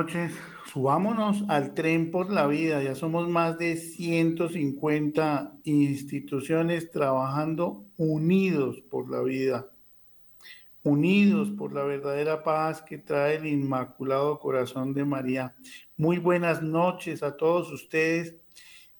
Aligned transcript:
noches. 0.00 0.32
Subámonos 0.72 1.44
al 1.48 1.74
tren 1.74 2.10
por 2.10 2.30
la 2.30 2.46
vida. 2.46 2.82
Ya 2.82 2.94
somos 2.94 3.28
más 3.28 3.58
de 3.58 3.76
150 3.76 5.58
instituciones 5.64 6.90
trabajando 6.90 7.84
unidos 7.98 8.80
por 8.80 9.10
la 9.10 9.20
vida, 9.20 9.70
unidos 10.82 11.50
por 11.50 11.74
la 11.74 11.82
verdadera 11.82 12.42
paz 12.42 12.80
que 12.80 12.96
trae 12.96 13.36
el 13.36 13.46
Inmaculado 13.46 14.38
Corazón 14.38 14.94
de 14.94 15.04
María. 15.04 15.54
Muy 15.98 16.16
buenas 16.16 16.62
noches 16.62 17.22
a 17.22 17.36
todos 17.36 17.70
ustedes 17.70 18.36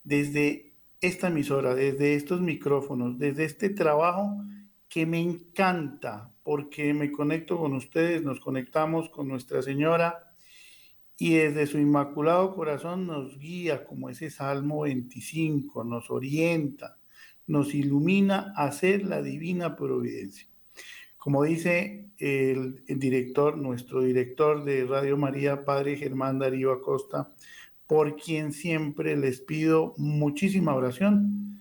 desde 0.04 0.74
esta 1.00 1.28
emisora, 1.28 1.74
desde 1.74 2.14
estos 2.14 2.42
micrófonos, 2.42 3.18
desde 3.18 3.46
este 3.46 3.70
trabajo 3.70 4.44
que 4.86 5.06
me 5.06 5.20
encanta 5.20 6.30
porque 6.42 6.92
me 6.92 7.10
conecto 7.10 7.56
con 7.56 7.72
ustedes, 7.72 8.22
nos 8.22 8.38
conectamos 8.38 9.08
con 9.08 9.28
Nuestra 9.28 9.62
Señora 9.62 10.29
y 11.20 11.34
desde 11.34 11.66
su 11.66 11.78
inmaculado 11.78 12.54
corazón 12.54 13.06
nos 13.06 13.38
guía 13.38 13.84
como 13.84 14.08
ese 14.08 14.30
Salmo 14.30 14.80
25, 14.80 15.84
nos 15.84 16.10
orienta, 16.10 16.96
nos 17.46 17.74
ilumina 17.74 18.54
a 18.56 18.64
hacer 18.64 19.04
la 19.04 19.20
divina 19.20 19.76
providencia. 19.76 20.48
Como 21.18 21.44
dice 21.44 22.08
el, 22.16 22.82
director, 22.86 23.58
nuestro 23.58 24.00
director 24.00 24.64
de 24.64 24.86
Radio 24.86 25.19
María, 25.19 25.66
Padre 25.66 25.98
Germán 25.98 26.38
Darío 26.38 26.72
Acosta, 26.72 27.28
por 27.87 28.16
quien 28.16 28.54
siempre 28.54 29.14
les 29.14 29.42
pido 29.42 29.92
muchísima 29.98 30.75
oración. 30.75 31.60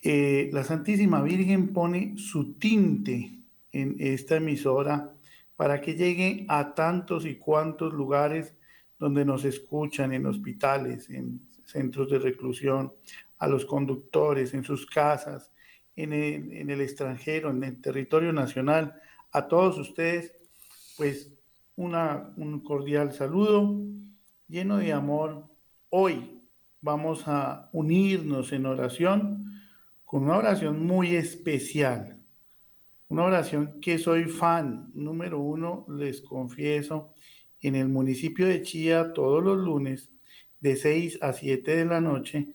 Eh, 0.00 0.48
la 0.54 0.64
Santísima 0.64 1.22
Virgen 1.22 1.74
pone 1.74 2.14
su 2.16 2.54
tinte 2.54 3.40
en 3.72 3.96
esta 3.98 4.36
emisora 4.36 5.13
para 5.56 5.80
que 5.80 5.94
llegue 5.94 6.46
a 6.48 6.74
tantos 6.74 7.26
y 7.26 7.36
cuantos 7.36 7.92
lugares 7.92 8.54
donde 8.98 9.24
nos 9.24 9.44
escuchan, 9.44 10.12
en 10.12 10.26
hospitales, 10.26 11.10
en 11.10 11.40
centros 11.64 12.10
de 12.10 12.18
reclusión, 12.18 12.92
a 13.38 13.48
los 13.48 13.64
conductores, 13.64 14.54
en 14.54 14.64
sus 14.64 14.86
casas, 14.86 15.52
en 15.96 16.12
el, 16.12 16.80
extranjero, 16.80 17.50
en 17.50 17.62
el 17.62 17.80
territorio 17.80 18.32
nacional, 18.32 19.00
a 19.30 19.46
todos 19.46 19.78
ustedes, 19.78 20.32
pues 20.96 21.32
un 21.76 22.60
cordial 22.64 23.12
saludo 23.12 23.80
lleno 24.48 24.78
de 24.78 24.92
amor. 24.92 25.48
Hoy 25.90 26.40
vamos 26.80 27.24
a 27.26 27.68
unirnos 27.72 28.52
en 28.52 28.66
oración 28.66 29.60
con 30.04 30.24
una 30.24 30.36
oración 30.36 30.84
muy 30.86 31.16
especial 31.16 32.13
una 33.08 33.24
oración 33.24 33.80
que 33.80 33.98
soy 33.98 34.24
fan, 34.24 34.90
número 34.94 35.40
uno, 35.40 35.86
les 35.88 36.20
confieso, 36.20 37.12
en 37.60 37.74
el 37.76 37.88
municipio 37.88 38.46
de 38.46 38.62
Chía 38.62 39.12
todos 39.12 39.42
los 39.42 39.58
lunes 39.58 40.10
de 40.60 40.76
6 40.76 41.18
a 41.22 41.32
7 41.32 41.76
de 41.76 41.84
la 41.84 42.00
noche 42.00 42.48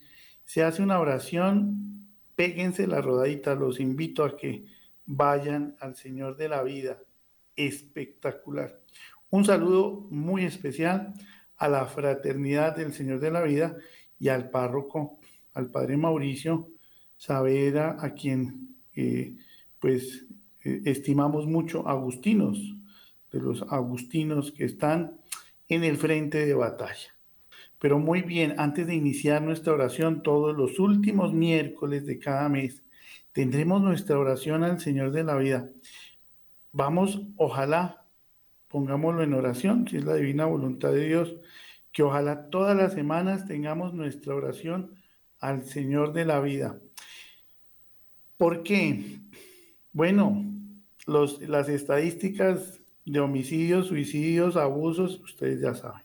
se 0.44 0.64
hace 0.64 0.82
una 0.82 0.98
oración, 0.98 2.08
péguense 2.34 2.88
la 2.88 3.00
rodadita, 3.00 3.54
los 3.54 3.78
invito 3.78 4.24
a 4.24 4.36
que 4.36 4.64
vayan 5.06 5.76
al 5.78 5.94
Señor 5.94 6.36
de 6.36 6.48
la 6.48 6.64
vida, 6.64 6.98
espectacular. 7.54 8.80
Un 9.30 9.44
saludo 9.44 10.08
muy 10.10 10.44
especial 10.44 11.14
a 11.56 11.68
la 11.68 11.86
fraternidad 11.86 12.76
del 12.76 12.92
Señor 12.92 13.20
de 13.20 13.30
la 13.30 13.42
Vida 13.42 13.76
y 14.18 14.28
al 14.28 14.50
párroco, 14.50 15.20
al 15.54 15.70
Padre 15.70 15.96
Mauricio 15.96 16.68
Saavedra, 17.16 17.96
a 18.00 18.14
quien 18.14 18.76
eh, 18.96 19.36
pues 19.78 20.26
eh, 20.64 20.82
estimamos 20.84 21.46
mucho 21.46 21.86
agustinos, 21.88 22.58
de 23.32 23.40
los 23.40 23.62
agustinos 23.62 24.52
que 24.52 24.64
están 24.64 25.20
en 25.68 25.84
el 25.84 25.96
frente 25.96 26.44
de 26.44 26.54
batalla. 26.54 27.14
Pero 27.78 27.98
muy 27.98 28.22
bien, 28.22 28.54
antes 28.58 28.86
de 28.86 28.94
iniciar 28.94 29.40
nuestra 29.40 29.72
oración, 29.72 30.22
todos 30.22 30.56
los 30.56 30.78
últimos 30.78 31.32
miércoles 31.32 32.04
de 32.04 32.18
cada 32.18 32.48
mes, 32.48 32.84
tendremos 33.32 33.80
nuestra 33.80 34.18
oración 34.18 34.64
al 34.64 34.80
Señor 34.80 35.12
de 35.12 35.24
la 35.24 35.36
vida. 35.36 35.70
Vamos, 36.72 37.22
ojalá, 37.36 38.04
pongámoslo 38.68 39.22
en 39.22 39.32
oración, 39.32 39.86
si 39.88 39.96
es 39.96 40.04
la 40.04 40.14
divina 40.14 40.44
voluntad 40.44 40.92
de 40.92 41.06
Dios, 41.06 41.36
que 41.92 42.02
ojalá 42.02 42.50
todas 42.50 42.76
las 42.76 42.92
semanas 42.92 43.46
tengamos 43.46 43.94
nuestra 43.94 44.34
oración 44.34 44.94
al 45.38 45.64
Señor 45.64 46.12
de 46.12 46.24
la 46.24 46.40
vida. 46.40 46.78
¿Por 48.36 48.62
qué? 48.62 49.20
Bueno, 49.92 50.49
los, 51.10 51.40
las 51.42 51.68
estadísticas 51.68 52.80
de 53.04 53.20
homicidios, 53.20 53.88
suicidios, 53.88 54.56
abusos, 54.56 55.20
ustedes 55.20 55.60
ya 55.60 55.74
saben. 55.74 56.04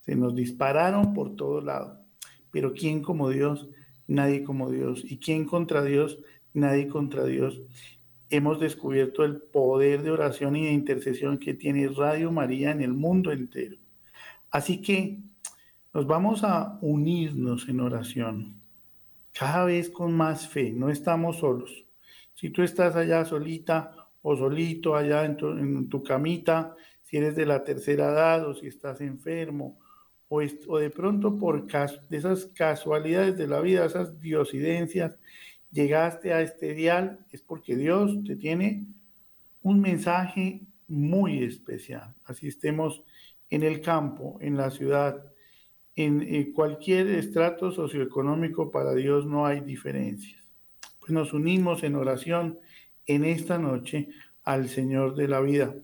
Se 0.00 0.16
nos 0.16 0.34
dispararon 0.34 1.14
por 1.14 1.36
todos 1.36 1.62
lados. 1.62 1.98
Pero 2.50 2.74
¿quién 2.74 3.02
como 3.02 3.30
Dios? 3.30 3.68
Nadie 4.08 4.42
como 4.42 4.70
Dios. 4.70 5.04
¿Y 5.04 5.18
quién 5.18 5.44
contra 5.44 5.84
Dios? 5.84 6.18
Nadie 6.54 6.88
contra 6.88 7.24
Dios. 7.24 7.62
Hemos 8.30 8.58
descubierto 8.58 9.24
el 9.24 9.40
poder 9.40 10.02
de 10.02 10.10
oración 10.10 10.56
y 10.56 10.64
de 10.64 10.72
intercesión 10.72 11.38
que 11.38 11.54
tiene 11.54 11.86
Radio 11.88 12.32
María 12.32 12.72
en 12.72 12.80
el 12.80 12.94
mundo 12.94 13.30
entero. 13.30 13.76
Así 14.50 14.82
que 14.82 15.20
nos 15.94 16.06
vamos 16.06 16.42
a 16.42 16.78
unirnos 16.80 17.68
en 17.68 17.80
oración, 17.80 18.60
cada 19.32 19.66
vez 19.66 19.88
con 19.88 20.12
más 20.14 20.48
fe. 20.48 20.72
No 20.72 20.90
estamos 20.90 21.38
solos. 21.38 21.84
Si 22.34 22.50
tú 22.50 22.62
estás 22.62 22.96
allá 22.96 23.24
solita 23.24 24.01
o 24.22 24.36
solito 24.36 24.94
allá 24.94 25.24
en 25.24 25.88
tu, 25.88 26.02
camita, 26.02 26.74
si 27.02 27.16
eres 27.16 27.34
de 27.34 27.44
la 27.44 27.64
tercera 27.64 28.10
edad 28.10 28.48
o 28.48 28.54
si 28.54 28.68
estás 28.68 29.00
enfermo, 29.00 29.78
o, 30.28 30.78
de 30.78 30.90
pronto 30.90 31.36
por 31.36 31.66
de 31.66 32.16
esas 32.16 32.46
casualidades 32.46 33.36
de 33.36 33.48
la 33.48 33.60
vida, 33.60 33.84
esas 33.84 34.18
diosidencias, 34.18 35.18
llegaste 35.70 36.32
a 36.32 36.40
este 36.40 36.72
dial, 36.72 37.18
es 37.30 37.42
porque 37.42 37.76
Dios 37.76 38.22
te 38.24 38.36
tiene 38.36 38.86
un 39.62 39.80
mensaje 39.80 40.62
muy 40.88 41.42
especial. 41.42 42.14
Así 42.24 42.48
estemos 42.48 43.02
en 43.50 43.62
el 43.62 43.80
campo, 43.80 44.38
en 44.40 44.56
la 44.56 44.70
ciudad, 44.70 45.24
en, 45.96 46.22
en 46.22 46.52
cualquier 46.52 47.08
estrato 47.08 47.70
socioeconómico, 47.70 48.70
para 48.70 48.94
Dios 48.94 49.26
no 49.26 49.44
hay 49.44 49.60
diferencias. 49.60 50.42
Pues 51.00 51.12
nos 51.12 51.32
unimos 51.32 51.82
en 51.82 51.96
oración 51.96 52.58
en 53.06 53.24
esta 53.24 53.58
noche 53.58 54.08
al 54.44 54.68
Señor 54.68 55.14
de 55.14 55.28
la 55.28 55.40
vida. 55.40 55.74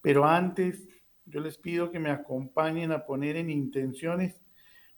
Pero 0.00 0.24
antes, 0.24 0.88
yo 1.24 1.40
les 1.40 1.58
pido 1.58 1.90
que 1.90 1.98
me 1.98 2.10
acompañen 2.10 2.92
a 2.92 3.04
poner 3.04 3.36
en 3.36 3.50
intenciones, 3.50 4.40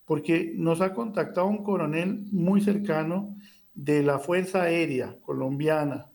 porque 0.04 0.52
nos 0.54 0.80
ha 0.80 0.92
contactado 0.94 1.46
un 1.46 1.62
coronel 1.62 2.26
muy 2.30 2.60
cercano 2.60 3.36
de 3.74 4.02
la 4.02 4.18
Fuerza 4.18 4.62
Aérea 4.62 5.16
Colombiana. 5.22 6.10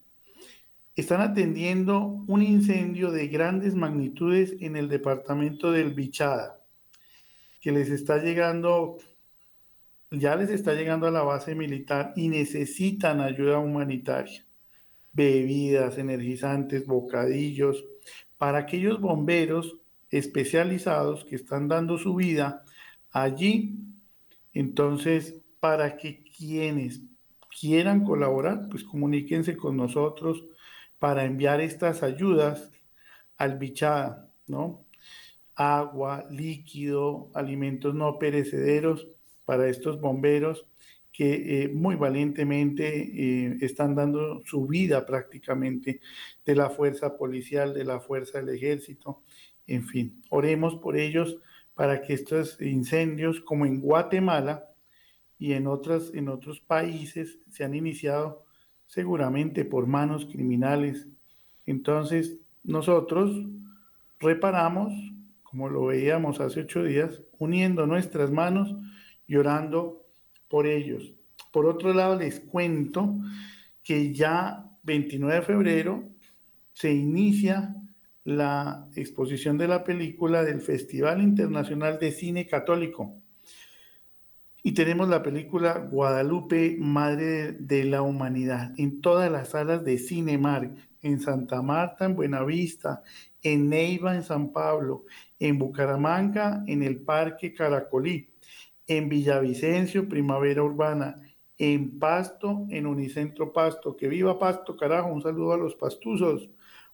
Están 0.96 1.22
atendiendo 1.22 2.24
un 2.28 2.44
incendio 2.44 3.12
de 3.12 3.28
grandes 3.28 3.74
magnitudes 3.74 4.56
en 4.60 4.76
el 4.76 4.90
departamento 4.90 5.72
del 5.72 5.94
Bichada, 5.94 6.62
que 7.60 7.72
les 7.72 7.90
está 7.90 8.22
llegando, 8.22 8.98
ya 10.12 10.36
les 10.36 10.50
está 10.50 10.74
llegando 10.74 11.08
a 11.08 11.12
la 11.12 11.24
base 11.24 11.56
militar 11.56 12.14
y 12.16 12.30
necesitan 12.30 13.22
ayuda 13.22 13.58
humanitaria 13.58 14.46
bebidas 15.14 15.98
energizantes, 15.98 16.86
bocadillos, 16.86 17.86
para 18.38 18.60
aquellos 18.60 19.00
bomberos 19.00 19.78
especializados 20.10 21.26
que 21.26 21.36
están 21.36 21.68
dando 21.68 21.98
su 21.98 22.16
vida 22.16 22.64
allí. 23.12 23.80
Entonces, 24.54 25.36
para 25.60 25.96
que 25.98 26.24
quienes 26.24 27.02
quieran 27.60 28.04
colaborar, 28.04 28.68
pues 28.70 28.84
comuníquense 28.84 29.56
con 29.56 29.78
nosotros 29.78 30.44
para 31.00 31.26
enviar 31.26 31.62
estas 31.62 32.04
ayudas 32.04 32.70
al 33.38 33.58
bichada, 33.58 34.30
¿no? 34.48 34.86
Agua, 35.56 36.26
líquido, 36.32 37.30
alimentos 37.34 37.94
no 37.94 38.18
perecederos 38.18 39.08
para 39.46 39.68
estos 39.68 40.00
bomberos 40.02 40.66
que 41.14 41.64
eh, 41.64 41.70
muy 41.70 41.96
valientemente 41.96 42.88
eh, 42.88 43.58
están 43.62 43.94
dando 43.94 44.42
su 44.46 44.66
vida 44.66 45.06
prácticamente 45.06 46.02
de 46.44 46.56
la 46.56 46.72
fuerza 46.72 47.16
policial, 47.16 47.76
de 47.76 47.86
la 47.86 48.00
fuerza 48.00 48.40
del 48.40 48.56
ejército, 48.56 49.22
en 49.68 49.86
fin, 49.86 50.22
oremos 50.30 50.76
por 50.76 50.98
ellos 50.98 51.38
para 51.76 52.02
que 52.02 52.14
estos 52.14 52.60
incendios, 52.60 53.40
como 53.42 53.68
en 53.68 53.80
Guatemala 53.80 54.72
y 55.38 55.54
en, 55.54 55.68
otras, 55.68 56.12
en 56.16 56.30
otros 56.30 56.60
países, 56.60 57.40
se 57.50 57.64
han 57.64 57.76
iniciado 57.76 58.44
seguramente 58.88 59.66
por 59.66 59.86
manos 59.86 60.26
criminales. 60.26 61.08
Entonces, 61.68 62.38
nosotros 62.64 63.46
reparamos, 64.20 64.92
como 65.44 65.70
lo 65.70 65.86
veíamos 65.86 66.40
hace 66.40 66.62
ocho 66.62 66.84
días, 66.84 67.22
uniendo 67.38 67.86
nuestras 67.86 68.32
manos 68.32 68.76
y 69.28 69.36
orando 69.36 70.03
por 70.54 70.68
ellos. 70.68 71.16
Por 71.52 71.66
otro 71.66 71.96
lado, 71.96 72.16
les 72.16 72.40
cuento 72.40 73.18
que 73.82 74.14
ya 74.14 74.70
29 74.84 75.38
de 75.38 75.42
febrero 75.42 76.04
se 76.74 76.94
inicia 76.94 77.76
la 78.24 78.88
exposición 78.96 79.58
de 79.58 79.68
la 79.68 79.84
película 79.84 80.44
del 80.44 80.62
Festival 80.62 81.24
Internacional 81.24 81.98
de 81.98 82.12
Cine 82.12 82.46
Católico. 82.46 83.16
Y 84.62 84.74
tenemos 84.74 85.10
la 85.10 85.24
película 85.24 85.80
Guadalupe, 85.80 86.78
Madre 86.80 87.54
de 87.54 87.86
la 87.86 88.04
Humanidad, 88.04 88.74
en 88.78 89.02
todas 89.02 89.32
las 89.32 89.50
salas 89.50 89.84
de 89.84 89.98
Cinemark, 89.98 90.72
en 91.02 91.20
Santa 91.20 91.64
Marta, 91.64 92.06
en 92.06 92.16
Buenavista, 92.16 93.02
en 93.42 93.70
Neiva, 93.70 94.14
en 94.14 94.22
San 94.22 94.52
Pablo, 94.52 95.06
en 95.40 95.58
Bucaramanga, 95.58 96.64
en 96.68 96.84
el 96.84 97.02
Parque 97.02 97.56
Caracolí, 97.56 98.33
en 98.88 99.10
Villavicencio, 99.10 100.10
Primavera 100.10 100.64
Urbana, 100.64 101.16
en 101.58 102.00
Pasto, 102.00 102.66
en 102.70 102.86
Unicentro 102.86 103.54
Pasto. 103.54 103.96
Que 103.96 104.08
viva 104.08 104.40
Pasto, 104.40 104.76
carajo, 104.76 105.10
un 105.10 105.22
saludo 105.22 105.54
a 105.54 105.58
los 105.58 105.76
pastuzos. 105.76 106.50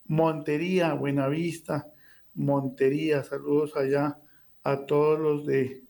Montería, 0.06 0.94
Buenavista, 0.94 1.88
Montería, 2.36 3.24
saludos 3.24 3.75
allá 3.75 4.19
a 4.63 4.86
todos 4.86 5.19
los 5.19 5.45
de 5.45 5.89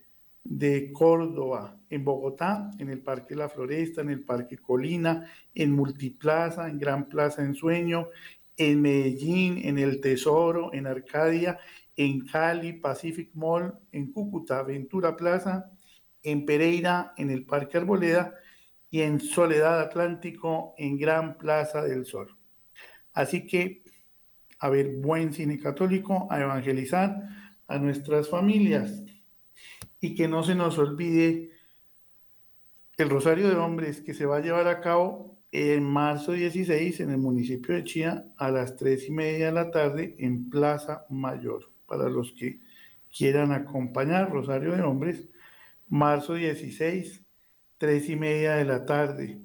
de 0.49 0.91
Córdoba, 0.91 1.77
en 1.89 2.03
Bogotá, 2.03 2.71
en 2.79 2.89
el 2.89 3.01
Parque 3.01 3.35
La 3.35 3.49
Floresta, 3.49 4.01
en 4.01 4.09
el 4.09 4.23
Parque 4.23 4.57
Colina, 4.57 5.25
en 5.53 5.71
Multiplaza, 5.71 6.67
en 6.67 6.79
Gran 6.79 7.07
Plaza 7.07 7.43
en 7.43 7.53
Sueño, 7.53 8.09
en 8.57 8.81
Medellín, 8.81 9.59
en 9.63 9.77
El 9.77 10.01
Tesoro, 10.01 10.73
en 10.73 10.87
Arcadia, 10.87 11.59
en 11.95 12.25
Cali, 12.25 12.73
Pacific 12.73 13.29
Mall, 13.35 13.73
en 13.91 14.11
Cúcuta, 14.11 14.63
Ventura 14.63 15.15
Plaza, 15.15 15.71
en 16.23 16.45
Pereira, 16.45 17.13
en 17.17 17.29
el 17.29 17.45
Parque 17.45 17.77
Arboleda 17.77 18.35
y 18.89 19.01
en 19.01 19.19
Soledad 19.19 19.79
Atlántico, 19.79 20.73
en 20.77 20.97
Gran 20.97 21.37
Plaza 21.37 21.83
del 21.83 22.05
Sol. 22.05 22.35
Así 23.13 23.45
que, 23.45 23.83
a 24.59 24.69
ver, 24.69 24.95
buen 24.95 25.33
cine 25.33 25.59
católico, 25.59 26.27
a 26.29 26.39
evangelizar 26.39 27.15
a 27.67 27.77
nuestras 27.77 28.29
familias 28.29 29.03
y 30.01 30.15
que 30.15 30.27
no 30.27 30.43
se 30.43 30.55
nos 30.55 30.77
olvide 30.77 31.51
el 32.97 33.09
Rosario 33.09 33.47
de 33.47 33.55
Hombres 33.55 34.01
que 34.01 34.13
se 34.13 34.25
va 34.25 34.37
a 34.37 34.41
llevar 34.41 34.67
a 34.67 34.81
cabo 34.81 35.37
en 35.51 35.83
marzo 35.83 36.33
16 36.33 36.99
en 36.99 37.11
el 37.11 37.17
municipio 37.17 37.75
de 37.75 37.83
Chía 37.83 38.25
a 38.37 38.51
las 38.51 38.75
3 38.75 39.07
y 39.07 39.11
media 39.11 39.45
de 39.47 39.51
la 39.51 39.71
tarde 39.71 40.15
en 40.19 40.49
Plaza 40.49 41.05
Mayor. 41.09 41.71
Para 41.87 42.07
los 42.09 42.33
que 42.33 42.59
quieran 43.15 43.51
acompañar 43.51 44.31
Rosario 44.31 44.75
de 44.75 44.81
Hombres, 44.81 45.27
marzo 45.89 46.35
16, 46.35 47.25
3 47.77 48.09
y 48.09 48.15
media 48.15 48.55
de 48.55 48.65
la 48.65 48.85
tarde. 48.85 49.41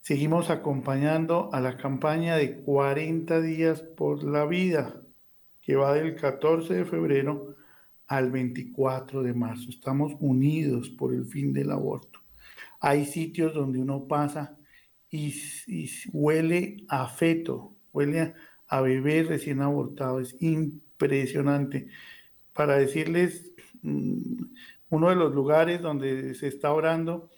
Seguimos 0.00 0.48
acompañando 0.50 1.50
a 1.52 1.60
la 1.60 1.76
campaña 1.76 2.36
de 2.36 2.62
40 2.62 3.40
días 3.42 3.82
por 3.82 4.24
la 4.24 4.46
vida, 4.46 5.02
que 5.60 5.76
va 5.76 5.94
del 5.94 6.14
14 6.14 6.74
de 6.74 6.84
febrero 6.86 7.56
al 8.06 8.30
24 8.30 9.22
de 9.22 9.34
marzo. 9.34 9.68
Estamos 9.68 10.14
unidos 10.20 10.88
por 10.90 11.12
el 11.12 11.26
fin 11.26 11.52
del 11.52 11.72
aborto. 11.72 12.20
Hay 12.80 13.04
sitios 13.04 13.52
donde 13.52 13.80
uno 13.80 14.06
pasa 14.06 14.56
y, 15.10 15.34
huele 16.12 16.84
a 16.88 17.08
feto, 17.08 17.76
huele 17.92 18.34
a, 18.68 18.80
bebé 18.80 19.24
recién 19.24 19.60
abortado. 19.60 20.20
Es 20.20 20.36
impresionante. 20.40 21.88
Para 22.52 22.76
decirles, 22.76 23.52
uno 23.82 25.08
de 25.08 25.16
los 25.16 25.34
lugares 25.34 25.80
donde 25.80 26.34
se 26.34 26.48
está 26.48 26.72
orando, 26.72 27.30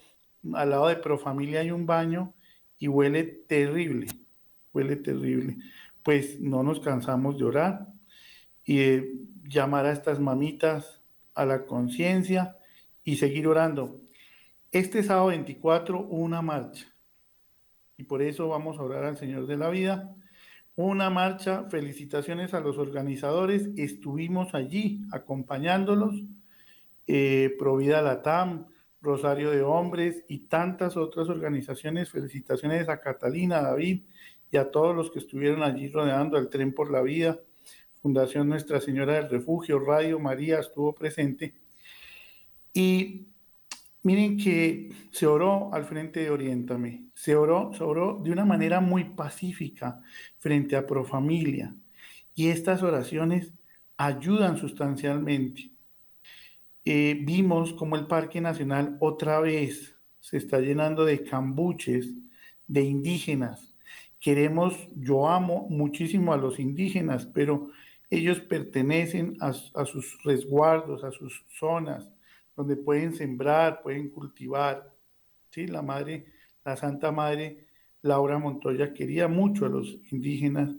al 0.55 0.71
lado 0.71 0.89
de 0.89 0.97
Profamilia 0.97 1.61
hay 1.61 1.71
un 1.71 1.87
baño 1.87 2.35
y 2.79 2.89
huele 2.89 3.25
terrible, 3.25 4.07
huele 4.73 4.97
terrible. 4.97 5.59
Pues 6.03 6.41
no 6.41 6.63
nos 6.63 6.81
cansamos 6.81 7.39
de 7.39 7.45
orar 7.45 7.89
y 8.65 8.79
de 8.79 9.13
llamar 9.45 9.87
a 9.87 9.93
estas 9.93 10.21
mamitas 10.21 11.01
a 11.35 11.45
la 11.45 11.67
conciencia 11.67 12.57
y 13.05 13.17
seguir 13.17 13.47
orando. 13.47 14.01
Este 14.73 15.03
sábado 15.03 15.29
24, 15.29 16.01
una 16.01 16.43
marcha. 16.43 16.87
Y 17.97 18.05
por 18.05 18.23
eso 18.23 18.49
vamos 18.49 18.79
a 18.79 18.83
orar 18.83 19.05
al 19.05 19.19
Señor 19.19 19.47
de 19.47 19.57
la 19.57 19.69
vida. 19.69 20.15
Una 20.77 21.11
marcha, 21.11 21.65
felicitaciones 21.71 22.55
a 22.55 22.61
los 22.61 22.79
organizadores. 22.79 23.69
Estuvimos 23.77 24.55
allí 24.55 25.03
acompañándolos. 25.13 26.15
Eh, 27.07 27.55
Provida 27.59 28.03
Latam, 28.03 28.67
Rosario 29.03 29.51
de 29.51 29.63
Hombres 29.63 30.25
y 30.29 30.47
tantas 30.47 30.97
otras 30.97 31.29
organizaciones. 31.29 32.11
Felicitaciones 32.11 32.89
a 32.89 33.01
Catalina, 33.01 33.59
a 33.59 33.63
David 33.63 34.03
y 34.51 34.57
a 34.57 34.71
todos 34.71 34.95
los 34.97 35.11
que 35.11 35.19
estuvieron 35.19 35.63
allí 35.63 35.89
rodeando 35.89 36.39
el 36.39 36.49
tren 36.49 36.73
por 36.73 36.91
la 36.91 37.03
vida 37.03 37.41
Fundación 38.03 38.49
Nuestra 38.49 38.81
Señora 38.81 39.15
del 39.15 39.29
Refugio, 39.29 39.79
Radio 39.79 40.19
María 40.19 40.61
estuvo 40.61 40.95
presente. 40.95 41.55
Y 42.73 43.27
miren 44.03 44.37
que 44.37 44.91
se 45.11 45.27
oró 45.27 45.73
al 45.73 45.85
frente 45.85 46.21
de 46.21 46.31
Oriéntame, 46.31 47.07
se 47.15 47.37
oró, 47.37 47.73
se 47.75 47.85
oró 47.85 48.21
de 48.23 48.31
una 48.31 48.45
manera 48.45 48.81
muy 48.81 49.05
pacífica 49.05 50.01
frente 50.39 50.77
a 50.77 50.87
Profamilia. 50.87 51.75
Y 52.35 52.49
estas 52.49 52.83
oraciones 52.83 53.53
ayudan 53.97 54.57
sustancialmente. 54.57 55.71
Eh, 56.85 57.19
vimos 57.23 57.75
como 57.75 57.97
el 57.97 58.07
Parque 58.07 58.41
Nacional 58.41 58.97
otra 59.01 59.41
vez 59.41 59.95
se 60.21 60.37
está 60.37 60.61
llenando 60.61 61.05
de 61.05 61.23
cambuches, 61.23 62.15
de 62.67 62.83
indígenas. 62.83 63.75
Queremos, 64.21 64.89
yo 64.97 65.29
amo 65.29 65.67
muchísimo 65.71 66.33
a 66.33 66.37
los 66.37 66.59
indígenas, 66.59 67.27
pero 67.27 67.71
ellos 68.11 68.41
pertenecen 68.41 69.37
a, 69.41 69.53
sus 69.53 70.23
resguardos, 70.25 71.05
a 71.05 71.11
sus 71.11 71.45
zonas, 71.59 72.11
donde 72.61 72.77
pueden 72.77 73.15
sembrar, 73.15 73.81
pueden 73.83 74.11
cultivar. 74.11 74.93
¿sí? 75.51 75.67
La 75.67 75.83
madre, 75.83 76.27
la 76.65 76.77
Santa 76.77 77.11
Madre 77.11 77.67
Laura 78.03 78.39
Montoya 78.39 78.93
quería 78.93 79.29
mucho 79.29 79.67
a 79.67 79.71
los 79.71 79.99
indígenas, 80.11 80.71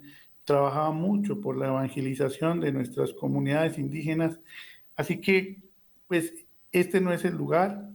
trabajaba 0.46 0.92
mucho 0.92 1.42
por 1.42 1.58
la 1.58 1.68
evangelización 1.68 2.60
de 2.60 2.72
nuestras 2.72 3.14
comunidades 3.14 3.78
indígenas. 3.78 4.40
Así 4.96 5.20
que, 5.22 5.62
pues, 6.08 6.34
este 6.72 7.02
no 7.02 7.12
es 7.14 7.26
el 7.26 7.36
lugar. 7.36 7.90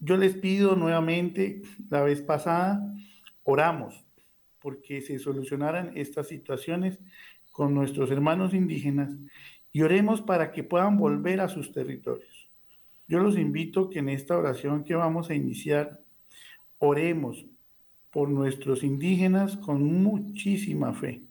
Yo 0.00 0.16
les 0.16 0.34
pido 0.36 0.74
nuevamente, 0.74 1.62
la 1.90 2.02
vez 2.02 2.22
pasada, 2.22 2.94
oramos 3.44 4.04
porque 4.60 5.02
se 5.02 5.18
solucionaran 5.18 5.92
estas 5.96 6.28
situaciones 6.28 6.98
con 7.52 7.74
nuestros 7.74 8.10
hermanos 8.10 8.54
indígenas 8.54 9.10
y 9.72 9.82
oremos 9.82 10.22
para 10.22 10.50
que 10.52 10.64
puedan 10.64 10.96
volver 10.96 11.40
a 11.40 11.48
sus 11.48 11.72
territorios. 11.72 12.37
Yo 13.08 13.20
los 13.20 13.38
invito 13.38 13.88
que 13.90 14.00
en 14.00 14.10
esta 14.10 14.36
oración 14.36 14.84
que 14.84 14.94
vamos 14.94 15.30
a 15.30 15.34
iniciar, 15.34 16.00
oremos 16.78 17.46
por 18.10 18.28
nuestros 18.28 18.82
indígenas 18.82 19.56
con 19.56 19.82
muchísima 20.02 20.92
fe 20.92 21.22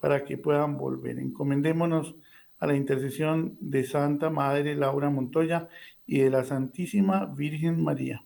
para 0.00 0.24
que 0.24 0.36
puedan 0.36 0.76
volver. 0.76 1.18
Encomendémonos 1.18 2.14
a 2.58 2.66
la 2.66 2.76
intercesión 2.76 3.56
de 3.60 3.84
Santa 3.84 4.30
Madre 4.30 4.74
Laura 4.74 5.10
Montoya 5.10 5.68
y 6.06 6.18
de 6.18 6.30
la 6.30 6.44
Santísima 6.44 7.26
Virgen 7.26 7.82
María, 7.82 8.22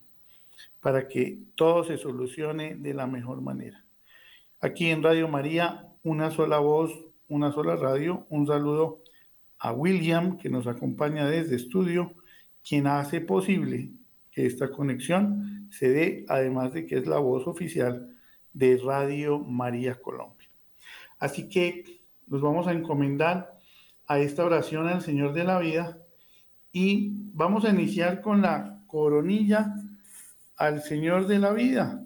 para 0.81 1.09
que 1.09 1.39
todo 1.55 1.85
se 1.85 1.99
solucione 1.99 2.75
de 2.75 2.95
la 2.95 3.07
mejor 3.07 3.41
manera. 3.41 3.85
Aquí 4.61 4.87
en 4.91 5.05
Radio 5.05 5.29
María, 5.29 5.87
una 6.03 6.33
sola 6.33 6.59
voz, 6.59 6.93
una 7.29 7.53
sola 7.53 7.77
radio. 7.77 8.27
Un 8.29 8.47
saludo 8.47 9.05
a 9.59 9.73
William, 9.73 10.39
que 10.39 10.51
nos 10.51 10.67
acompaña 10.67 11.29
desde 11.29 11.57
estudio, 11.57 12.15
quien 12.67 12.87
hace 12.87 13.21
posible 13.21 13.91
que 14.31 14.47
esta 14.47 14.71
conexión 14.71 15.69
se 15.71 15.91
dé, 15.91 16.25
además 16.29 16.73
de 16.73 16.87
que 16.87 16.99
es 16.99 17.07
la 17.07 17.19
voz 17.19 17.47
oficial 17.47 18.15
de 18.53 18.77
Radio 18.85 19.39
María 19.39 20.01
Colombia. 20.01 20.49
Así 21.19 21.49
que 21.49 22.03
nos 22.27 22.41
vamos 22.41 22.67
a 22.67 22.73
encomendar 22.73 23.59
a 24.07 24.19
esta 24.19 24.45
oración 24.45 24.87
al 24.87 25.03
Señor 25.03 25.33
de 25.33 25.45
la 25.45 25.59
vida 25.59 25.99
y 26.73 27.11
vamos 27.33 27.65
a 27.65 27.71
iniciar 27.71 28.21
con 28.21 28.43
la 28.43 28.83
coronilla 28.87 29.75
al 30.57 30.83
Señor 30.83 31.27
de 31.27 31.39
la 31.39 31.53
vida. 31.53 32.05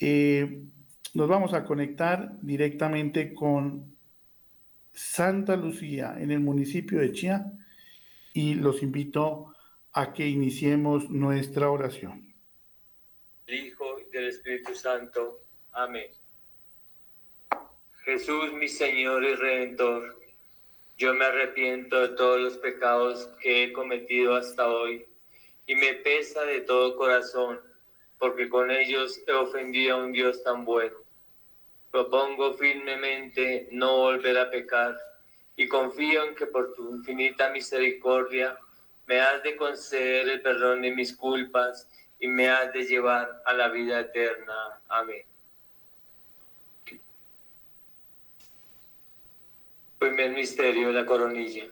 Eh, 0.00 0.64
nos 1.14 1.28
vamos 1.28 1.54
a 1.54 1.64
conectar 1.64 2.38
directamente 2.42 3.34
con 3.34 3.96
Santa 4.92 5.56
Lucía 5.56 6.16
en 6.18 6.30
el 6.30 6.40
municipio 6.40 7.00
de 7.00 7.12
Chía 7.12 7.52
y 8.32 8.54
los 8.54 8.82
invito 8.82 9.54
a 9.92 10.12
que 10.12 10.26
iniciemos 10.26 11.10
nuestra 11.10 11.70
oración. 11.70 12.34
El 13.46 13.66
Hijo 13.66 13.98
del 14.12 14.28
Espíritu 14.28 14.74
Santo. 14.74 15.40
Amén. 15.72 16.10
Jesús, 18.04 18.52
mi 18.52 18.68
Señor 18.68 19.24
y 19.24 19.34
Redentor, 19.34 20.18
yo 20.96 21.14
me 21.14 21.24
arrepiento 21.24 22.00
de 22.00 22.08
todos 22.16 22.40
los 22.40 22.58
pecados 22.58 23.28
que 23.40 23.64
he 23.64 23.72
cometido 23.72 24.34
hasta 24.34 24.68
hoy 24.68 25.04
y 25.66 25.74
me 25.74 25.94
pesa 25.94 26.42
de 26.42 26.62
todo 26.62 26.96
corazón 26.96 27.60
porque 28.18 28.48
con 28.48 28.70
ellos 28.70 29.20
he 29.26 29.32
ofendido 29.32 29.96
a 29.96 30.04
un 30.04 30.12
Dios 30.12 30.42
tan 30.42 30.64
bueno. 30.64 30.96
Propongo 31.90 32.54
firmemente 32.54 33.68
no 33.70 33.96
volver 33.98 34.38
a 34.38 34.50
pecar 34.50 34.98
y 35.58 35.66
confío 35.66 36.24
en 36.24 36.36
que 36.36 36.46
por 36.46 36.72
tu 36.72 36.88
infinita 36.88 37.50
misericordia 37.50 38.56
me 39.06 39.20
has 39.20 39.42
de 39.42 39.56
conceder 39.56 40.28
el 40.28 40.40
perdón 40.40 40.82
de 40.82 40.92
mis 40.92 41.16
culpas 41.16 41.88
y 42.20 42.28
me 42.28 42.48
has 42.48 42.72
de 42.72 42.84
llevar 42.84 43.42
a 43.44 43.52
la 43.54 43.68
vida 43.68 43.98
eterna. 43.98 44.80
Amén. 44.88 45.24
Primer 49.98 50.30
misterio, 50.30 50.92
la 50.92 51.04
coronilla. 51.04 51.66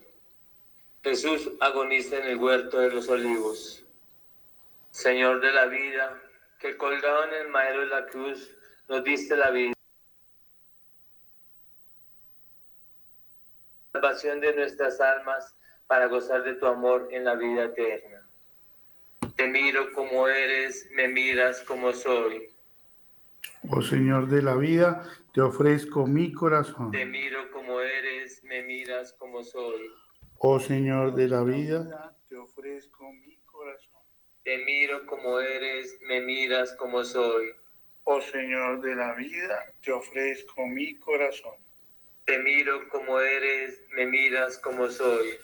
Jesús 1.05 1.49
agoniza 1.61 2.19
en 2.19 2.25
el 2.25 2.38
huerto 2.38 2.81
de 2.81 2.90
los 2.90 3.09
olivos. 3.09 3.85
Señor 4.90 5.40
de 5.40 5.52
la 5.52 5.66
vida, 5.66 6.21
que 6.59 6.76
colgado 6.76 7.23
en 7.28 7.35
el 7.35 7.49
madero 7.50 7.83
de 7.83 7.87
la 7.87 8.07
cruz 8.07 8.50
nos 8.88 9.05
diste 9.05 9.37
la 9.37 9.50
vida. 9.50 9.75
Salvación 14.06 14.38
de 14.38 14.54
nuestras 14.54 15.00
almas 15.00 15.56
para 15.88 16.06
gozar 16.06 16.44
de 16.44 16.54
tu 16.54 16.66
amor 16.66 17.08
en 17.10 17.25
la 17.25 17.34
vida 17.34 17.64
eterna. 17.64 18.25
Te 19.34 19.48
miro 19.48 19.92
como 19.94 20.28
eres, 20.28 20.88
me 20.92 21.08
miras 21.08 21.60
como 21.62 21.92
soy. 21.92 22.54
Oh 23.68 23.82
Señor 23.82 24.28
de 24.28 24.42
la 24.42 24.54
vida, 24.54 25.02
te 25.34 25.40
ofrezco 25.40 26.06
mi 26.06 26.32
corazón. 26.32 26.92
Te 26.92 27.04
miro 27.04 27.50
como 27.50 27.80
eres, 27.80 28.44
me 28.44 28.62
miras 28.62 29.12
como 29.14 29.42
soy. 29.42 29.90
Oh 30.38 30.60
Señor 30.60 31.16
de 31.16 31.26
la 31.26 31.42
vida, 31.42 32.16
te 32.28 32.36
ofrezco 32.36 33.12
mi 33.12 33.40
corazón. 33.44 34.02
Te 34.44 34.58
miro 34.58 35.04
como 35.06 35.40
eres, 35.40 35.98
me 36.02 36.20
miras 36.20 36.76
como 36.76 37.02
soy. 37.02 37.48
Oh 38.04 38.20
Señor 38.20 38.82
de 38.82 38.94
la 38.94 39.14
vida, 39.14 39.64
te 39.82 39.90
ofrezco 39.90 40.64
mi 40.64 40.94
corazón. 40.94 41.65
Te 42.26 42.40
miro 42.40 42.88
como 42.88 43.21
eres, 43.21 43.80
me 43.92 44.04
miras 44.04 44.59
como 44.59 44.88
soy. 44.88 45.38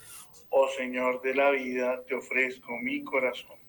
Oh 0.51 0.69
Señor 0.77 1.23
de 1.23 1.33
la 1.33 1.53
vida, 1.53 2.03
te 2.07 2.17
ofrezco 2.17 2.77
mi 2.79 3.05
corazón. 3.05 3.61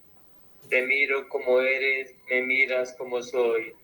Te 0.68 0.82
miro 0.82 1.30
como 1.30 1.60
eres, 1.60 2.16
me 2.28 2.42
miras 2.42 2.96
como 2.98 3.22
soy. 3.22 3.76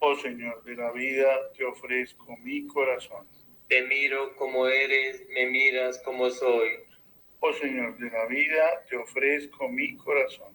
Oh 0.00 0.14
Señor 0.16 0.62
de 0.64 0.74
la 0.76 0.92
vida, 0.92 1.50
te 1.56 1.64
ofrezco 1.64 2.36
mi 2.42 2.66
corazón. 2.66 3.26
Te 3.70 3.80
miro 3.86 4.36
como 4.36 4.66
eres, 4.68 5.26
me 5.30 5.46
miras 5.46 6.02
como 6.02 6.28
soy. 6.28 6.68
Oh 7.40 7.54
Señor 7.54 7.96
de 7.96 8.10
la 8.10 8.26
vida, 8.26 8.84
te 8.86 8.98
ofrezco 8.98 9.66
mi 9.70 9.96
corazón. 9.96 10.54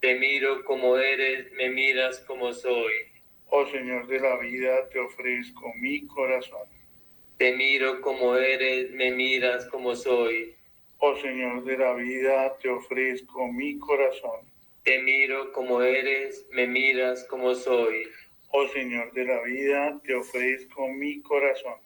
Te 0.00 0.14
miro 0.14 0.64
como 0.64 0.96
eres, 0.96 1.50
me 1.54 1.70
miras 1.70 2.20
como 2.20 2.52
soy. 2.52 2.92
Oh 3.46 3.66
Señor 3.66 4.06
de 4.06 4.20
la 4.20 4.36
vida, 4.36 4.88
te 4.90 5.00
ofrezco 5.00 5.74
mi 5.74 6.06
corazón. 6.06 6.77
Te 7.38 7.52
miro 7.54 8.00
como 8.00 8.34
eres, 8.34 8.90
me 8.90 9.12
miras 9.12 9.64
como 9.66 9.94
soy. 9.94 10.56
Oh 10.98 11.14
Señor 11.18 11.62
de 11.62 11.78
la 11.78 11.94
vida, 11.94 12.58
te 12.60 12.68
ofrezco 12.68 13.46
mi 13.46 13.78
corazón. 13.78 14.40
Te 14.82 15.00
miro 15.00 15.52
como 15.52 15.80
eres, 15.82 16.44
me 16.50 16.66
miras 16.66 17.22
como 17.30 17.54
soy. 17.54 18.08
Oh 18.50 18.66
Señor 18.66 19.12
de 19.12 19.24
la 19.24 19.40
vida, 19.42 20.00
te 20.04 20.16
ofrezco 20.16 20.88
mi 20.88 21.22
corazón. 21.22 21.76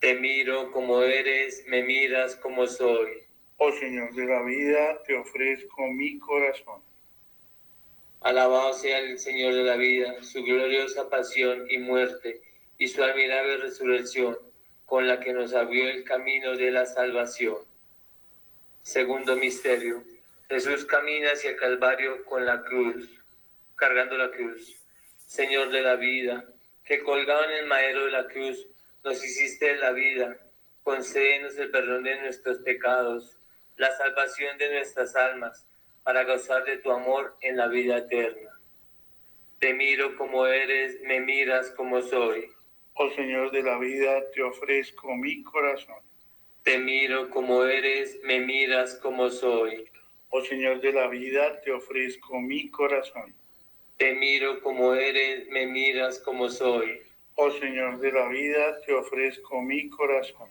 Te 0.00 0.14
miro 0.14 0.72
como 0.72 1.02
eres, 1.02 1.62
me 1.66 1.82
miras 1.82 2.34
como 2.36 2.66
soy. 2.66 3.18
Oh 3.58 3.72
Señor 3.72 4.14
de 4.14 4.24
la 4.24 4.42
vida, 4.44 5.02
te 5.06 5.14
ofrezco 5.14 5.88
mi 5.88 6.18
corazón. 6.18 6.80
Alabado 8.22 8.72
sea 8.72 9.00
el 9.00 9.18
Señor 9.18 9.52
de 9.52 9.62
la 9.62 9.76
vida, 9.76 10.22
su 10.22 10.42
gloriosa 10.42 11.10
pasión 11.10 11.70
y 11.70 11.76
muerte, 11.76 12.40
y 12.78 12.88
su 12.88 13.04
admirable 13.04 13.58
resurrección, 13.58 14.38
con 14.86 15.06
la 15.06 15.20
que 15.20 15.32
nos 15.32 15.52
abrió 15.52 15.90
el 15.90 16.04
camino 16.04 16.56
de 16.56 16.70
la 16.70 16.86
salvación. 16.86 17.58
Segundo 18.82 19.36
misterio 19.36 20.02
Jesús 20.48 20.84
camina 20.84 21.32
hacia 21.32 21.50
el 21.50 21.56
Calvario 21.56 22.24
con 22.24 22.46
la 22.46 22.62
cruz, 22.62 23.10
cargando 23.74 24.16
la 24.16 24.30
cruz. 24.30 24.80
Señor 25.26 25.70
de 25.70 25.82
la 25.82 25.96
vida, 25.96 26.44
que 26.84 27.02
colgado 27.02 27.44
en 27.46 27.50
el 27.50 27.66
madero 27.66 28.04
de 28.04 28.12
la 28.12 28.28
cruz 28.28 28.64
nos 29.02 29.24
hiciste 29.24 29.74
la 29.76 29.90
vida, 29.90 30.36
concédenos 30.84 31.58
el 31.58 31.70
perdón 31.72 32.04
de 32.04 32.20
nuestros 32.20 32.58
pecados, 32.58 33.36
la 33.76 33.90
salvación 33.96 34.56
de 34.56 34.72
nuestras 34.72 35.16
almas, 35.16 35.66
para 36.04 36.22
gozar 36.22 36.64
de 36.64 36.78
tu 36.78 36.92
amor 36.92 37.36
en 37.40 37.56
la 37.56 37.66
vida 37.66 37.98
eterna. 37.98 38.52
Te 39.58 39.74
miro 39.74 40.16
como 40.16 40.46
eres, 40.46 41.00
me 41.02 41.18
miras 41.18 41.72
como 41.72 42.02
soy. 42.02 42.52
Oh 42.98 43.10
Señor 43.10 43.50
de 43.50 43.62
la 43.62 43.76
vida, 43.78 44.30
te 44.30 44.42
ofrezco 44.42 45.14
mi 45.14 45.42
corazón. 45.42 46.02
Te 46.62 46.78
miro 46.78 47.28
como 47.28 47.62
eres, 47.64 48.18
me 48.24 48.40
miras 48.40 48.94
como 49.02 49.28
soy. 49.28 49.84
Oh 50.30 50.40
Señor 50.40 50.80
de 50.80 50.94
la 50.94 51.06
vida, 51.08 51.60
te 51.60 51.72
ofrezco 51.72 52.40
mi 52.40 52.70
corazón. 52.70 53.34
Te 53.98 54.14
miro 54.14 54.62
como 54.62 54.94
eres, 54.94 55.46
me 55.50 55.66
miras 55.66 56.20
como 56.20 56.48
soy. 56.48 57.02
Oh 57.34 57.50
Señor 57.50 58.00
de 58.00 58.12
la 58.12 58.28
vida, 58.28 58.80
te 58.86 58.94
ofrezco 58.94 59.60
mi 59.60 59.90
corazón. 59.90 60.48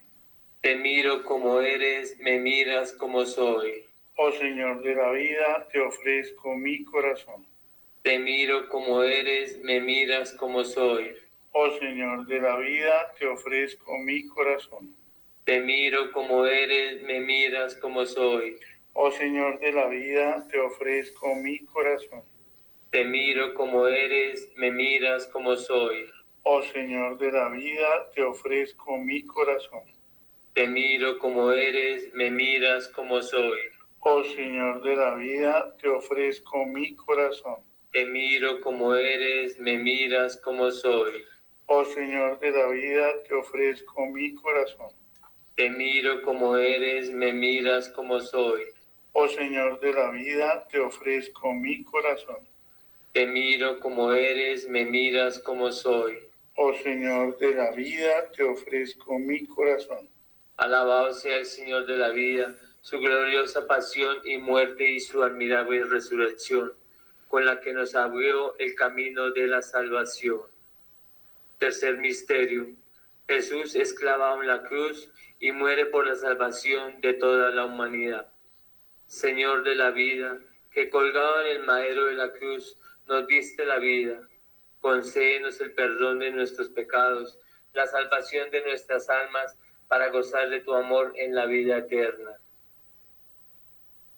Te 0.61 0.75
miro 0.75 1.23
como 1.23 1.61
eres, 1.61 2.15
me 2.19 2.37
miras 2.37 2.93
como 2.93 3.25
soy. 3.25 3.85
Oh 4.17 4.31
Señor 4.33 4.83
de 4.83 4.93
la 4.93 5.11
vida, 5.13 5.67
te 5.71 5.79
ofrezco 5.79 6.53
mi 6.55 6.83
corazón. 6.85 7.47
Te 8.03 8.19
miro 8.19 8.69
como 8.69 9.01
eres, 9.01 9.57
me 9.63 9.81
miras 9.81 10.31
como 10.33 10.63
soy. 10.63 11.24
Oh 11.57 11.71
Señor 11.79 12.27
de 12.27 12.41
la 12.41 12.57
vida, 12.57 13.13
te 13.17 13.25
ofrezco 13.27 13.97
mi 13.99 14.27
corazón. 14.27 14.93
Te 15.45 15.61
miro 15.61 16.11
como 16.11 16.45
eres, 16.45 17.01
me 17.03 17.21
miras 17.21 17.77
como 17.77 18.05
soy. 18.05 18.57
Oh 18.91 19.09
Señor 19.09 19.61
de 19.61 19.71
la 19.71 19.87
vida, 19.87 20.45
te 20.51 20.59
ofrezco 20.59 21.33
mi 21.33 21.59
corazón. 21.59 22.23
Te 22.91 23.05
miro 23.05 23.53
como 23.53 23.87
eres, 23.87 24.49
me 24.57 24.69
miras 24.69 25.27
como 25.27 25.55
soy. 25.55 26.09
Oh 26.43 26.61
Señor 26.61 27.17
de 27.19 27.31
la 27.31 27.47
vida, 27.47 28.11
te 28.13 28.21
ofrezco 28.21 28.97
mi 28.97 29.25
corazón. 29.25 29.83
Te 30.53 30.67
miro 30.67 31.17
como 31.19 31.53
eres, 31.53 32.13
me 32.13 32.31
miras 32.31 32.89
como 32.89 33.21
soy. 33.21 33.59
Oh 33.99 34.25
Señor 34.25 34.83
de 34.83 34.97
la 34.97 35.15
vida, 35.15 35.73
te 35.81 35.87
ofrezco 35.87 36.65
mi 36.65 36.93
corazón. 36.97 37.63
Te 37.93 38.05
miro 38.05 38.59
como 38.59 38.93
eres, 38.93 39.57
me 39.57 39.77
miras 39.77 40.35
como 40.41 40.69
soy. 40.69 41.23
Oh 41.67 41.83
Señor 41.83 42.39
de 42.39 42.51
la 42.51 42.67
vida, 42.67 43.23
te 43.27 43.33
ofrezco 43.33 44.05
mi 44.05 44.35
corazón. 44.35 44.89
Te 45.55 45.67
miro 45.71 46.21
como 46.21 46.57
eres, 46.57 47.09
me 47.09 47.33
miras 47.33 47.89
como 47.89 48.19
soy. 48.19 48.61
Oh 49.13 49.27
Señor 49.27 49.79
de 49.79 49.91
la 49.91 50.11
vida, 50.11 50.67
te 50.69 50.79
ofrezco 50.79 51.53
mi 51.55 51.83
corazón. 51.83 52.47
Te 53.13 53.25
miro 53.25 53.79
como 53.79 54.13
eres, 54.13 54.69
me 54.69 54.85
miras 54.85 55.39
como 55.39 55.71
soy. 55.71 56.19
Oh 56.55 56.71
Señor 56.75 57.39
de 57.39 57.55
la 57.55 57.71
vida, 57.71 58.29
te 58.31 58.43
ofrezco 58.43 59.17
mi 59.17 59.47
corazón. 59.47 60.07
Alabado 60.57 61.13
sea 61.13 61.37
el 61.37 61.45
Señor 61.47 61.87
de 61.87 61.97
la 61.97 62.09
vida, 62.09 62.55
su 62.81 62.99
gloriosa 62.99 63.65
pasión 63.65 64.17
y 64.23 64.37
muerte 64.37 64.91
y 64.91 64.99
su 64.99 65.23
admirable 65.23 65.83
resurrección, 65.83 66.73
con 67.27 67.43
la 67.43 67.59
que 67.59 67.73
nos 67.73 67.95
abrió 67.95 68.55
el 68.59 68.75
camino 68.75 69.31
de 69.31 69.47
la 69.47 69.63
salvación. 69.63 70.54
Tercer 71.57 71.97
misterio. 71.97 72.67
Jesús 73.27 73.75
es 73.75 73.93
clavado 73.93 74.41
en 74.41 74.47
la 74.47 74.63
cruz 74.63 75.09
y 75.39 75.51
muere 75.51 75.85
por 75.85 76.05
la 76.05 76.15
salvación 76.15 77.01
de 77.01 77.13
toda 77.13 77.49
la 77.51 77.65
humanidad. 77.65 78.31
Señor 79.07 79.63
de 79.63 79.75
la 79.75 79.91
vida, 79.91 80.39
que 80.71 80.89
colgado 80.89 81.41
en 81.41 81.57
el 81.57 81.63
madero 81.63 82.05
de 82.05 82.15
la 82.15 82.31
cruz 82.33 82.77
nos 83.07 83.25
diste 83.27 83.65
la 83.65 83.79
vida, 83.79 84.19
concédenos 84.81 85.61
el 85.61 85.71
perdón 85.73 86.19
de 86.19 86.31
nuestros 86.31 86.69
pecados, 86.69 87.39
la 87.73 87.87
salvación 87.87 88.51
de 88.51 88.61
nuestras 88.63 89.09
almas, 89.09 89.57
para 89.87 90.09
gozar 90.09 90.49
de 90.49 90.61
tu 90.61 90.73
amor 90.73 91.13
en 91.15 91.35
la 91.35 91.45
vida 91.45 91.77
eterna. 91.77 92.39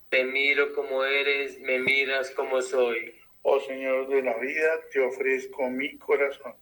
Te 0.10 0.24
miro 0.24 0.74
como 0.74 1.04
eres, 1.04 1.60
me 1.60 1.80
miras 1.80 2.32
como 2.32 2.62
soy. 2.62 3.14
Oh 3.42 3.60
Señor 3.60 4.08
de 4.08 4.22
la 4.24 4.38
vida, 4.38 4.80
te 4.92 5.02
ofrezco 5.02 5.70
mi 5.70 5.98
corazón. 5.98 6.56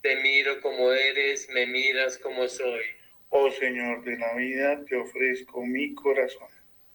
Te 0.00 0.14
miro 0.22 0.60
como 0.60 0.92
eres, 0.92 1.48
me 1.50 1.66
miras 1.66 2.18
como 2.18 2.46
soy. 2.46 2.84
Oh 3.30 3.50
Señor 3.50 4.04
de 4.04 4.16
la 4.16 4.32
vida, 4.36 4.84
te 4.84 4.94
ofrezco 4.94 5.66
mi 5.66 5.92
corazón. 5.92 6.46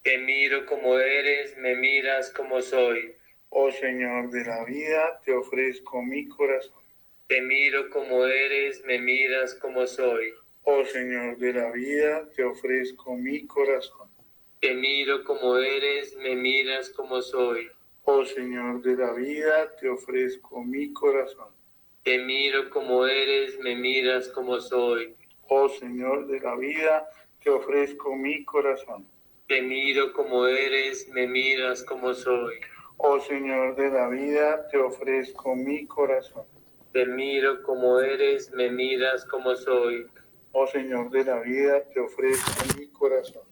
Te 0.03 0.17
miro 0.19 0.65
como 0.65 0.97
eres, 0.97 1.57
me 1.57 1.75
miras 1.75 2.29
como 2.31 2.61
soy. 2.61 3.13
Oh 3.49 3.69
Señor 3.71 4.29
de 4.29 4.45
la 4.45 4.63
vida, 4.63 5.19
te 5.23 5.33
ofrezco 5.33 6.01
mi 6.01 6.29
corazón. 6.29 6.81
Te 7.27 7.41
miro 7.41 7.89
como 7.89 8.25
eres, 8.25 8.81
me 8.85 8.99
miras 8.99 9.53
como 9.55 9.85
soy. 9.85 10.33
Oh 10.63 10.85
Señor 10.85 11.37
de 11.37 11.53
la 11.53 11.71
vida, 11.71 12.29
te 12.33 12.45
ofrezco 12.45 13.17
mi 13.17 13.45
corazón. 13.45 14.07
Te 14.61 14.73
miro 14.75 15.25
como 15.25 15.57
eres, 15.57 16.15
me 16.15 16.37
miras 16.37 16.89
como 16.89 17.21
soy. 17.21 17.69
Oh 18.05 18.23
Señor 18.23 18.81
de 18.81 18.95
la 18.95 19.11
vida, 19.11 19.75
te 19.75 19.89
ofrezco 19.89 20.63
mi 20.63 20.93
corazón. 20.93 21.62
Te 22.03 22.19
miro 22.19 22.69
como 22.69 23.05
eres, 23.07 23.57
me 23.59 23.77
miras 23.77 24.27
como 24.27 24.59
soy. 24.59 25.15
Oh 25.47 25.69
Señor 25.69 26.27
de 26.27 26.41
la 26.41 26.57
vida, 26.57 27.07
te 27.41 27.49
ofrezco 27.49 28.13
mi 28.17 28.43
corazón. 28.43 29.07
Te 29.47 29.61
miro 29.61 30.11
como 30.11 30.45
eres, 30.45 31.07
me 31.07 31.27
miras 31.27 31.81
como 31.83 32.13
soy. 32.13 32.55
Oh 32.97 33.21
Señor 33.21 33.77
de 33.77 33.89
la 33.89 34.09
vida, 34.09 34.67
te 34.67 34.77
ofrezco 34.79 35.55
mi 35.55 35.87
corazón. 35.87 36.43
Te 36.91 37.05
miro 37.05 37.63
como 37.63 38.01
eres, 38.01 38.51
me 38.51 38.69
miras 38.69 39.23
como 39.23 39.55
soy. 39.55 40.05
Oh 40.51 40.67
Señor 40.67 41.09
de 41.09 41.23
la 41.23 41.39
vida, 41.39 41.85
te 41.89 42.01
ofrezco 42.01 42.65
mi 42.77 42.89
corazón. 42.89 43.47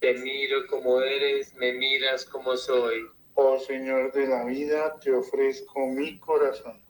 Te 0.00 0.14
miro 0.14 0.66
como 0.66 1.00
eres, 1.00 1.54
me 1.54 1.72
miras 1.72 2.24
como 2.24 2.56
soy. 2.56 3.06
Oh 3.34 3.60
Señor 3.60 4.10
de 4.10 4.26
la 4.26 4.44
vida, 4.44 4.98
te 4.98 5.12
ofrezco 5.12 5.86
mi 5.86 6.18
corazón. 6.18 6.83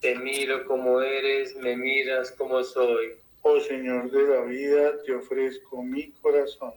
Te 0.00 0.14
miro 0.14 0.66
como 0.66 1.00
eres, 1.00 1.56
me 1.56 1.76
miras 1.76 2.30
como 2.32 2.62
soy. 2.62 3.14
Oh 3.42 3.58
Señor 3.60 4.10
de 4.10 4.22
la 4.22 4.42
vida, 4.42 5.02
te 5.04 5.14
ofrezco 5.14 5.82
mi 5.82 6.10
corazón. 6.12 6.74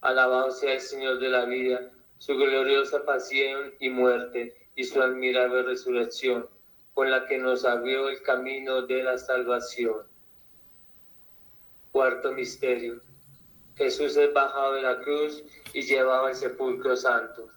Alabado 0.00 0.50
sea 0.50 0.74
el 0.74 0.80
Señor 0.80 1.20
de 1.20 1.28
la 1.28 1.44
vida, 1.44 1.90
su 2.18 2.36
gloriosa 2.36 3.04
pasión 3.04 3.74
y 3.78 3.88
muerte 3.88 4.54
y 4.74 4.84
su 4.84 5.00
admirable 5.00 5.62
resurrección, 5.62 6.48
con 6.92 7.10
la 7.10 7.26
que 7.26 7.38
nos 7.38 7.64
abrió 7.64 8.08
el 8.08 8.20
camino 8.22 8.82
de 8.82 9.02
la 9.02 9.16
salvación. 9.16 10.02
Cuarto 11.92 12.32
misterio. 12.32 13.00
Jesús 13.76 14.16
es 14.16 14.32
bajado 14.32 14.74
de 14.74 14.82
la 14.82 15.00
cruz 15.00 15.42
y 15.72 15.82
llevado 15.82 16.26
al 16.26 16.34
sepulcro 16.34 16.96
santo. 16.96 17.48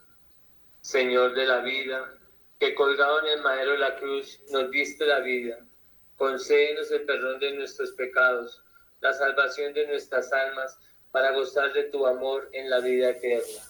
Señor 0.80 1.34
de 1.34 1.46
la 1.46 1.60
vida, 1.60 2.17
que 2.58 2.74
colgado 2.74 3.20
en 3.20 3.38
el 3.38 3.42
madero 3.42 3.72
de 3.72 3.78
la 3.78 3.96
cruz 3.96 4.40
nos 4.50 4.70
diste 4.70 5.06
la 5.06 5.20
vida, 5.20 5.58
concédenos 6.16 6.90
el 6.90 7.02
perdón 7.02 7.38
de 7.38 7.52
nuestros 7.52 7.92
pecados, 7.92 8.62
la 9.00 9.12
salvación 9.12 9.72
de 9.72 9.86
nuestras 9.86 10.32
almas, 10.32 10.78
para 11.12 11.32
gozar 11.32 11.72
de 11.72 11.84
tu 11.84 12.06
amor 12.06 12.48
en 12.52 12.68
la 12.68 12.80
vida 12.80 13.10
eterna. 13.10 13.62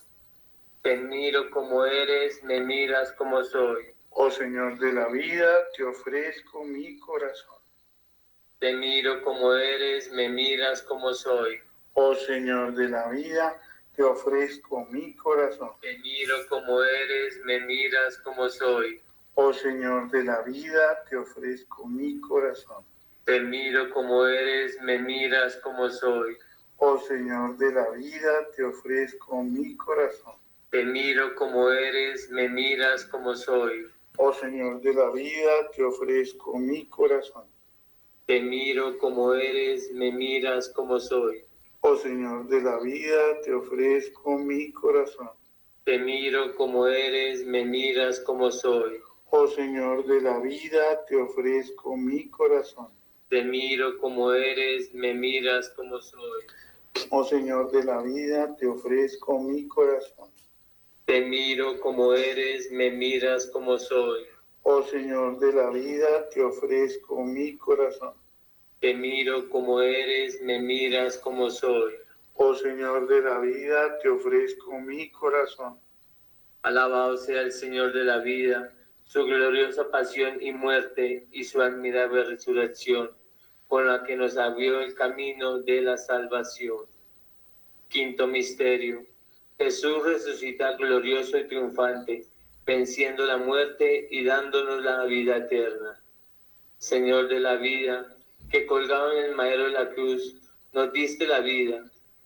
Te 0.83 0.97
miro 0.97 1.51
como 1.51 1.85
eres, 1.85 2.43
me 2.43 2.61
miras 2.61 3.13
como 3.13 3.45
soy. 3.45 3.95
Oh 4.11 4.31
Señor 4.31 4.79
de 4.79 4.93
la 4.93 5.09
vida, 5.09 5.69
te 5.77 5.85
ofrezco 5.85 6.65
mi 6.65 6.99
corazón. 6.99 7.59
Te 8.59 8.73
miro 8.73 9.23
como 9.23 9.55
eres, 9.55 10.11
me 10.13 10.29
miras 10.29 10.83
como 10.83 11.15
soy. 11.15 11.61
Oh 11.93 12.15
Señor 12.15 12.75
de 12.75 12.89
la 12.89 13.09
vida, 13.09 13.61
te 13.99 14.05
ofrezco 14.05 14.87
mi 14.93 15.13
corazón. 15.17 15.71
Te 15.81 15.99
miro 15.99 16.37
como 16.49 16.81
eres, 16.85 17.41
me 17.45 17.59
miras 17.59 18.17
como 18.19 18.49
soy. 18.49 19.01
Oh 19.35 19.53
Señor 19.53 20.09
de 20.13 20.23
la 20.23 20.43
vida, 20.43 21.03
te 21.11 21.17
ofrezco 21.17 21.85
mi 21.85 22.21
corazón. 22.21 22.85
Te 23.25 23.41
miro 23.41 23.91
como 23.91 24.25
eres, 24.25 24.81
me 24.83 25.01
miras 25.01 25.57
como 25.57 25.91
soy. 25.91 26.39
Oh 26.77 27.01
Señor 27.01 27.59
de 27.59 27.73
la 27.73 27.91
vida, 27.91 28.47
te 28.55 28.63
ofrezco 28.63 29.43
mi 29.43 29.77
corazón. 29.77 30.35
Te 30.71 30.85
miro 30.85 31.35
como 31.35 31.69
eres, 31.73 32.31
me 32.31 32.49
miras 32.49 33.05
como 33.05 33.35
soy. 33.35 33.89
Oh 34.17 34.33
Señor 34.33 34.81
de 34.81 34.95
la 34.95 35.11
vida, 35.11 35.71
te 35.75 35.83
ofrezco 35.83 36.57
mi 36.57 36.87
corazón. 36.87 37.47
Te 38.27 38.41
miro 38.41 38.97
como 38.99 39.35
eres, 39.35 39.91
me 39.91 40.13
miras 40.13 40.69
como 40.69 41.01
soy. 41.01 41.48
Oh 41.81 41.95
Señor 41.95 42.49
de 42.49 42.61
la 42.61 42.81
vida, 42.81 43.41
te 43.45 43.55
ofrezco 43.55 44.37
mi 44.37 44.73
corazón. 44.73 45.31
Te 45.85 45.99
miro 45.99 46.57
como 46.57 46.89
eres, 46.89 47.47
me 47.47 47.65
miras 47.65 48.19
como 48.21 48.51
soy. 48.51 48.99
Oh 49.31 49.47
Señor 49.47 50.05
de 50.05 50.21
la 50.21 50.41
vida, 50.41 51.05
te 51.07 51.15
ofrezco 51.15 51.97
mi 51.97 52.29
corazón. 52.31 52.89
Te 53.29 53.45
miro 53.45 53.97
como 53.99 54.33
eres, 54.33 54.93
me 54.93 55.15
miras 55.15 55.69
como 55.71 56.01
soy. 56.01 56.43
Oh 57.11 57.23
Señor 57.23 57.71
de 57.71 57.85
la 57.85 58.03
vida, 58.03 58.57
te 58.57 58.67
ofrezco 58.67 59.39
mi 59.39 59.69
corazón. 59.69 60.31
Te 61.05 61.21
miro 61.21 61.79
como 61.81 62.13
eres, 62.13 62.73
me 62.73 62.91
miras 62.91 63.47
como 63.47 63.79
soy. 63.79 64.25
Oh 64.65 64.83
Señor 64.83 65.39
de 65.39 65.53
la 65.53 65.71
vida, 65.71 66.29
te 66.29 66.43
ofrezco 66.43 67.23
mi 67.23 67.57
corazón. 67.57 68.15
Te 68.81 68.95
miro 68.95 69.49
como 69.49 69.81
eres, 69.81 70.41
me 70.43 70.61
miras 70.61 71.19
como 71.19 71.51
soy. 71.51 71.95
Oh 72.35 72.55
Señor 72.55 73.09
de 73.09 73.21
la 73.23 73.41
vida, 73.41 73.99
te 73.99 74.09
ofrezco 74.09 74.79
mi 74.79 75.11
corazón. 75.11 75.81
Alabado 76.63 77.17
sea 77.17 77.43
el 77.43 77.51
Señor 77.51 77.93
de 77.93 78.05
la 78.05 78.19
vida, 78.19 78.73
su 79.05 79.25
gloriosa 79.25 79.91
pasión 79.91 80.41
y 80.41 80.53
muerte 80.53 81.27
y 81.33 81.43
su 81.43 81.61
admirable 81.61 82.23
resurrección, 82.23 83.11
con 83.67 83.89
la 83.89 84.05
que 84.05 84.17
nos 84.17 84.37
abrió 84.37 84.81
el 84.81 84.95
camino 84.95 85.59
de 85.59 85.83
la 85.83 85.97
salvación. 85.97 86.85
Quinto 87.89 88.29
misterio. 88.29 89.05
Jesús 89.59 90.05
resucita 90.05 90.75
glorioso 90.77 91.37
y 91.37 91.49
triunfante, 91.49 92.27
venciendo 92.65 93.27
la 93.27 93.39
muerte 93.39 94.07
y 94.11 94.23
dándonos 94.23 94.85
la 94.85 95.05
vida 95.05 95.39
eterna. 95.39 96.01
Señor 96.77 97.29
de 97.29 97.41
la 97.41 97.57
vida, 97.57 98.15
que 98.51 98.67
colgado 98.67 99.13
en 99.13 99.25
el 99.27 99.35
madero 99.35 99.65
de 99.65 99.71
la 99.71 99.91
cruz, 99.91 100.37
nos 100.73 100.93
diste 100.93 101.27
la 101.27 101.41
vida, 101.41 101.85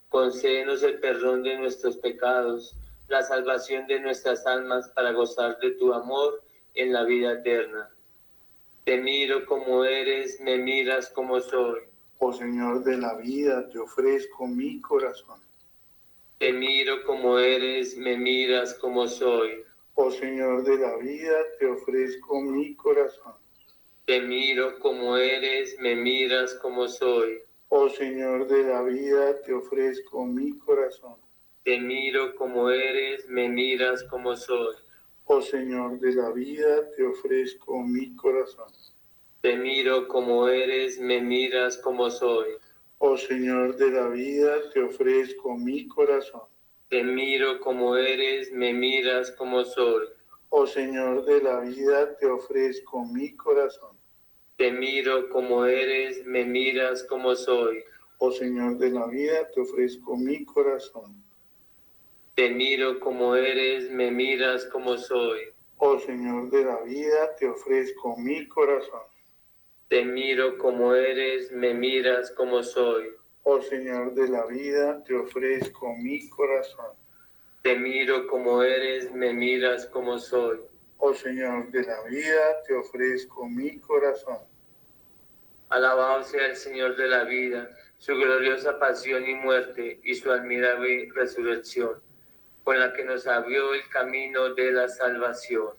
concédenos 0.09 0.83
el 0.83 1.01
perdón 1.01 1.43
de 1.43 1.59
nuestros 1.59 1.97
pecados, 1.97 2.77
la 3.09 3.23
salvación 3.23 3.87
de 3.87 4.01
nuestras 4.01 4.47
almas 4.47 4.89
para 4.95 5.13
gozar 5.13 5.59
de 5.59 5.73
tu 5.73 5.93
amor 5.93 6.43
en 6.75 6.93
la 6.93 7.05
vida 7.05 7.33
eterna. 7.33 7.91
Te 8.85 8.99
miro 8.99 9.47
como 9.47 9.85
eres, 9.85 10.41
me 10.41 10.59
miras 10.59 11.09
como 11.11 11.41
soy. 11.41 11.81
Oh 12.19 12.33
Señor 12.33 12.85
de 12.85 12.97
la 12.97 13.15
vida, 13.15 13.69
te 13.69 13.79
ofrezco 13.79 14.47
mi 14.47 14.81
corazón. 14.81 15.41
Te 16.39 16.53
miro 16.53 17.05
como 17.05 17.39
eres, 17.39 17.97
me 17.97 18.17
miras 18.17 18.75
como 18.75 19.07
soy. 19.07 19.65
Oh 19.95 20.11
Señor 20.11 20.65
de 20.65 20.79
la 20.79 20.97
vida, 20.97 21.37
te 21.59 21.67
ofrezco 21.67 22.41
mi 22.41 22.75
corazón. 22.75 23.42
Te 24.05 24.21
miro 24.21 24.81
como 24.81 25.17
eres, 25.17 25.77
me 25.79 25.95
miras 25.95 26.55
como 26.55 26.89
soy. 26.89 27.39
Oh 27.69 27.89
Señor 27.89 28.49
de 28.49 28.65
la 28.65 28.83
vida, 28.83 29.41
te 29.43 29.55
ofrezco 29.55 30.25
mi 30.27 30.59
corazón. 30.59 31.15
Te 31.63 31.79
miro 31.79 32.35
como 32.35 32.69
eres, 32.69 33.29
me 33.29 33.49
miras 33.49 34.03
como 34.03 34.35
soy. 34.37 34.75
Oh 35.25 35.41
Señor 35.41 36.01
de 36.01 36.17
la 36.17 36.31
vida, 36.31 36.91
te 36.97 37.05
ofrezco 37.05 37.81
mi 37.81 38.17
corazón. 38.17 38.67
Te 39.41 39.57
miro 39.57 40.09
como 40.09 40.49
eres, 40.49 40.99
me 40.99 41.21
miras 41.21 41.79
como 41.79 42.11
soy. 42.11 42.49
Oh 42.99 43.17
Señor 43.17 43.77
de 43.77 43.91
la 43.91 44.09
vida, 44.09 44.69
te 44.73 44.83
ofrezco 44.83 45.57
mi 45.57 45.87
corazón. 45.87 46.43
Te 46.89 47.05
miro 47.05 47.61
como 47.61 47.97
eres, 47.97 48.51
me 48.51 48.75
miras 48.75 49.31
como 49.31 49.65
soy. 49.65 50.09
Oh 50.55 50.67
Señor 50.67 51.25
de 51.25 51.41
la 51.41 51.61
vida, 51.61 52.15
te 52.19 52.27
ofrezco 52.27 53.07
mi 53.07 53.35
corazón. 53.35 53.97
Te 54.59 54.71
miro 54.71 55.31
como 55.31 55.65
eres, 55.65 56.27
me 56.27 56.45
miras 56.45 57.05
como 57.05 57.35
soy. 57.35 57.83
Oh 58.19 58.31
Señor 58.31 58.77
de 58.77 58.91
la 58.91 59.07
vida, 59.07 59.49
te 59.49 59.63
ofrezco 59.63 60.15
mi 60.15 60.45
corazón. 60.45 61.25
Te 62.35 62.51
miro 62.51 63.01
como 63.01 63.35
eres, 63.35 63.91
me 63.91 64.11
miras 64.11 64.67
como 64.67 64.99
soy. 64.99 65.41
Oh 65.79 65.99
Señor 65.99 66.51
de 66.51 66.67
la 66.67 66.83
vida, 66.83 67.35
te 67.35 67.49
ofrezco 67.49 68.15
mi 68.19 68.47
corazón. 68.47 69.09
Te 69.89 70.05
miro 70.05 70.59
como 70.59 70.95
eres, 70.95 71.51
me 71.51 71.73
miras 71.73 72.31
como 72.33 72.63
soy. 72.63 73.07
Oh 73.45 73.63
Señor 73.63 74.13
de 74.13 74.29
la 74.29 74.45
vida, 74.45 75.03
te 75.03 75.15
ofrezco 75.15 75.97
mi 75.97 76.29
corazón. 76.29 77.02
Te 77.63 77.77
miro 77.77 78.27
como 78.27 78.65
eres, 78.65 79.13
me 79.13 79.33
miras 79.33 79.87
como 79.87 80.19
soy. 80.19 80.59
Oh 80.99 81.15
Señor 81.15 81.71
de 81.71 81.85
la 81.85 82.03
vida, 82.03 82.61
te 82.67 82.75
ofrezco 82.75 83.49
mi 83.49 83.79
corazón. 83.79 84.39
Alabado 85.69 86.25
sea 86.25 86.47
el 86.47 86.57
Señor 86.57 86.97
de 86.97 87.07
la 87.07 87.23
vida, 87.23 87.71
su 87.99 88.17
gloriosa 88.17 88.81
pasión 88.81 89.29
y 89.29 89.35
muerte 89.37 90.01
y 90.03 90.17
su 90.17 90.33
admirable 90.33 91.09
resurrección, 91.15 92.03
con 92.65 92.81
la 92.81 92.93
que 92.95 93.05
nos 93.05 93.29
abrió 93.29 93.75
el 93.75 93.89
camino 93.91 94.55
de 94.55 94.73
la 94.73 94.89
salvación. 94.89 95.77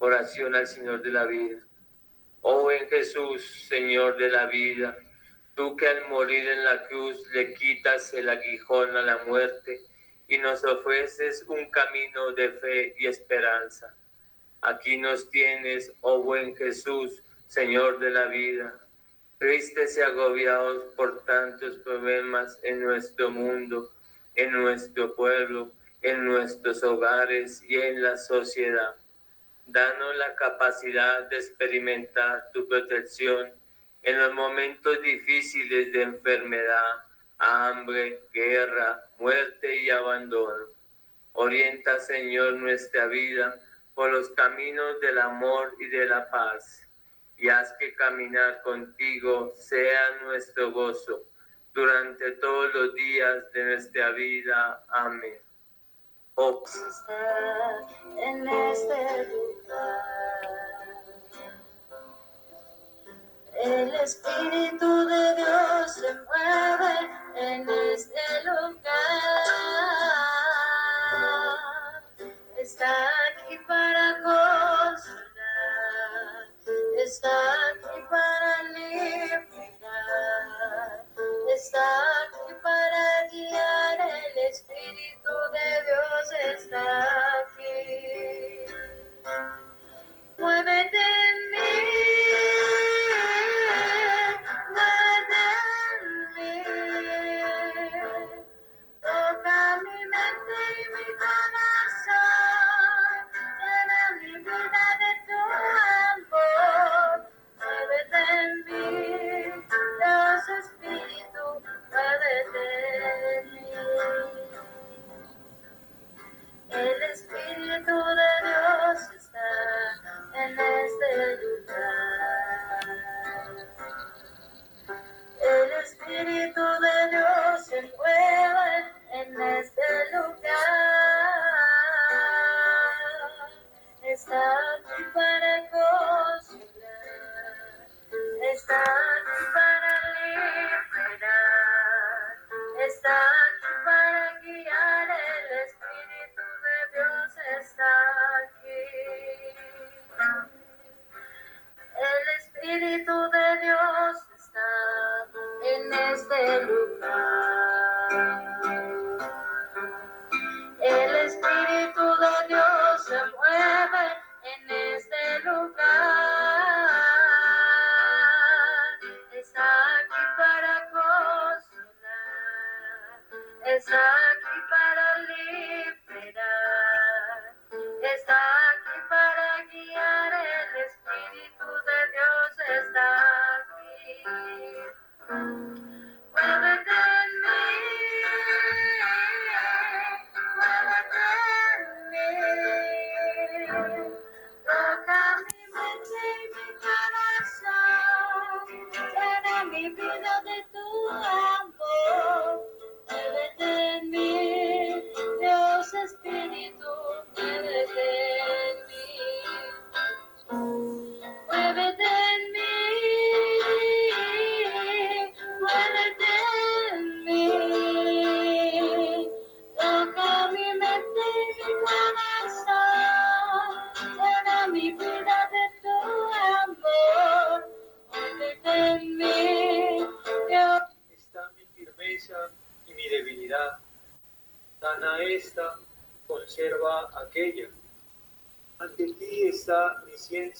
Oración 0.00 0.54
al 0.54 0.66
Señor 0.66 1.00
de 1.00 1.12
la 1.12 1.24
vida. 1.24 1.60
Oh 2.42 2.70
en 2.70 2.86
Jesús, 2.90 3.66
Señor 3.68 4.18
de 4.18 4.28
la 4.28 4.48
vida, 4.48 4.98
tú 5.54 5.76
que 5.76 5.88
al 5.88 6.10
morir 6.10 6.46
en 6.46 6.62
la 6.62 6.86
cruz 6.88 7.26
le 7.32 7.54
quitas 7.54 8.12
el 8.12 8.28
aguijón 8.28 8.94
a 8.94 9.00
la 9.00 9.24
muerte 9.24 9.80
y 10.28 10.38
nos 10.38 10.64
ofreces 10.64 11.44
un 11.48 11.70
camino 11.70 12.32
de 12.32 12.50
fe 12.52 12.94
y 12.98 13.06
esperanza. 13.06 13.94
Aquí 14.60 14.96
nos 14.96 15.28
tienes, 15.30 15.92
oh 16.00 16.22
buen 16.22 16.56
Jesús, 16.56 17.22
Señor 17.48 17.98
de 17.98 18.10
la 18.10 18.26
vida, 18.26 18.74
tristes 19.38 19.98
y 19.98 20.00
agobiados 20.00 20.84
por 20.94 21.24
tantos 21.24 21.78
problemas 21.78 22.58
en 22.62 22.80
nuestro 22.80 23.30
mundo, 23.30 23.90
en 24.34 24.52
nuestro 24.52 25.14
pueblo, 25.14 25.72
en 26.00 26.24
nuestros 26.24 26.82
hogares 26.82 27.62
y 27.68 27.76
en 27.76 28.02
la 28.02 28.16
sociedad. 28.16 28.94
Danos 29.66 30.16
la 30.16 30.34
capacidad 30.34 31.28
de 31.28 31.36
experimentar 31.36 32.50
tu 32.52 32.68
protección 32.68 33.52
en 34.02 34.18
los 34.18 34.32
momentos 34.32 35.00
difíciles 35.02 35.92
de 35.92 36.02
enfermedad, 36.02 37.04
hambre, 37.42 38.22
guerra, 38.32 39.04
muerte 39.18 39.76
y 39.82 39.90
abandono. 39.90 40.66
Orienta, 41.32 41.98
Señor, 41.98 42.54
nuestra 42.54 43.06
vida 43.06 43.58
por 43.94 44.12
los 44.12 44.30
caminos 44.30 45.00
del 45.00 45.18
amor 45.18 45.74
y 45.80 45.86
de 45.86 46.06
la 46.06 46.30
paz, 46.30 46.86
y 47.36 47.48
haz 47.48 47.74
que 47.78 47.94
caminar 47.94 48.62
contigo 48.62 49.52
sea 49.56 50.18
nuestro 50.22 50.70
gozo 50.70 51.24
durante 51.74 52.32
todos 52.32 52.72
los 52.74 52.94
días 52.94 53.52
de 53.52 53.64
nuestra 53.64 54.10
vida. 54.10 54.84
Amén. 54.88 55.38
Oh. 56.36 56.64
En 58.16 58.48
este 58.48 59.28
El 63.62 63.94
Espíritu 63.94 65.06
de 65.06 65.36
Dios 65.36 65.94
se 65.94 66.12
mueve 66.14 66.94
en 67.36 67.68
este 67.94 68.42
lugar. 68.44 68.82
Está 72.56 72.92
aquí 73.28 73.56
para 73.68 74.16
consolar, 74.20 74.98
está 77.04 77.30
aquí 77.70 78.00
para 78.10 78.62
liberar, 78.64 79.46
está 81.54 81.86
aquí 82.24 82.54
para 82.60 83.28
guiar. 83.30 83.98
El 84.00 84.38
Espíritu 84.50 85.32
de 85.52 85.68
Dios 85.86 86.21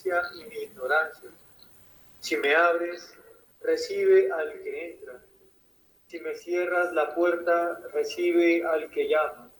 y 0.04 0.44
mi 0.44 0.56
ignorancia. 0.64 1.30
Si 2.20 2.36
me 2.36 2.54
abres, 2.54 3.14
recibe 3.60 4.30
al 4.30 4.60
que 4.62 4.92
entra. 4.92 5.20
Si 6.08 6.20
me 6.20 6.34
cierras 6.36 6.92
la 6.92 7.14
puerta, 7.14 7.80
recibe 7.92 8.64
al 8.64 8.90
que 8.90 9.08
llama. 9.08 9.50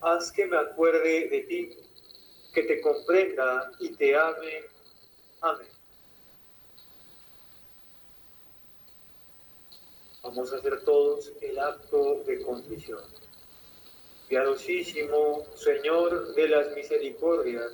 Haz 0.00 0.32
que 0.32 0.46
me 0.46 0.56
acuerde 0.56 1.28
de 1.28 1.40
ti, 1.42 1.76
que 2.54 2.62
te 2.62 2.80
comprenda 2.80 3.70
y 3.78 3.90
te 3.94 4.16
ame. 4.16 4.64
Amén. 5.42 5.68
Vamos 10.22 10.52
a 10.52 10.56
hacer 10.56 10.84
todos 10.84 11.32
el 11.40 11.58
acto 11.58 12.22
de 12.26 12.42
condición. 12.42 13.02
Piadosísimo 14.28 15.44
Señor 15.56 16.34
de 16.34 16.48
las 16.48 16.74
misericordias, 16.74 17.72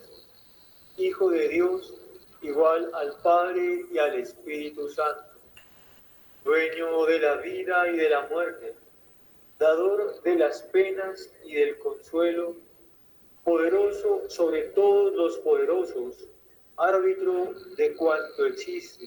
Hijo 0.99 1.29
de 1.29 1.49
Dios, 1.49 1.93
igual 2.41 2.91
al 2.95 3.13
Padre 3.23 3.85
y 3.93 3.99
al 3.99 4.15
Espíritu 4.15 4.89
Santo, 4.89 5.39
dueño 6.43 7.05
de 7.05 7.19
la 7.19 7.37
vida 7.37 7.87
y 7.91 7.99
de 7.99 8.09
la 8.09 8.27
muerte, 8.29 8.75
dador 9.59 10.23
de 10.23 10.37
las 10.37 10.63
penas 10.63 11.31
y 11.45 11.57
del 11.57 11.79
consuelo, 11.81 12.57
poderoso 13.45 14.23
sobre 14.31 14.69
todos 14.69 15.15
los 15.15 15.37
poderosos, 15.41 16.31
árbitro 16.79 17.53
de 17.77 17.95
cuanto 17.95 18.47
existe, 18.47 19.07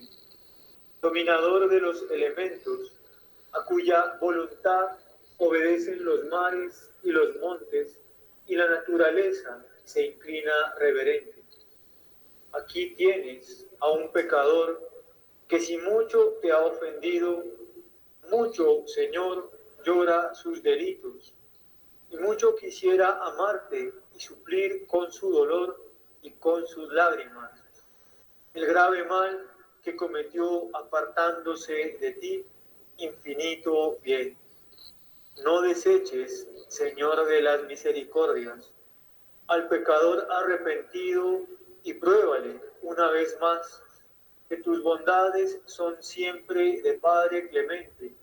dominador 1.01 1.69
de 1.69 1.79
los 1.79 2.03
elementos, 2.11 2.99
a 3.53 3.65
cuya 3.65 4.15
voluntad 4.21 4.89
obedecen 5.39 6.05
los 6.05 6.23
mares 6.25 6.91
y 7.03 7.09
los 7.09 7.35
montes, 7.37 7.97
y 8.45 8.55
la 8.55 8.67
naturaleza 8.69 9.65
se 9.85 10.05
inclina 10.05 10.75
reverente 10.77 11.38
aquí 12.53 12.95
tienes 12.95 13.65
a 13.79 13.91
un 13.91 14.11
pecador 14.11 14.89
que 15.47 15.59
si 15.59 15.77
mucho 15.77 16.37
te 16.41 16.51
ha 16.51 16.59
ofendido, 16.59 17.43
mucho, 18.29 18.83
Señor, 18.87 19.51
llora 19.83 20.33
sus 20.35 20.61
delitos, 20.61 21.33
y 22.11 22.17
mucho 22.17 22.55
quisiera 22.55 23.19
amarte 23.23 23.93
y 24.15 24.19
suplir 24.19 24.85
con 24.87 25.11
su 25.11 25.31
dolor 25.31 25.83
y 26.21 26.31
con 26.31 26.67
sus 26.67 26.91
lágrimas. 26.93 27.51
El 28.53 28.65
grave 28.65 29.03
mal 29.05 29.47
que 29.83 29.95
cometió 29.95 30.69
apartándose 30.75 31.97
de 31.99 32.11
ti, 32.13 32.45
infinito 32.97 33.97
bien. 34.03 34.37
No 35.43 35.61
deseches, 35.61 36.47
Señor 36.67 37.25
de 37.25 37.41
las 37.41 37.63
misericordias, 37.63 38.71
al 39.47 39.67
pecador 39.67 40.27
arrepentido 40.29 41.41
y 41.83 41.93
pruébale 41.93 42.59
una 42.81 43.11
vez 43.11 43.37
más 43.39 43.83
que 44.47 44.57
tus 44.57 44.81
bondades 44.81 45.59
son 45.65 46.01
siempre 46.01 46.81
de 46.81 46.93
Padre 46.95 47.49
clemente, 47.49 48.13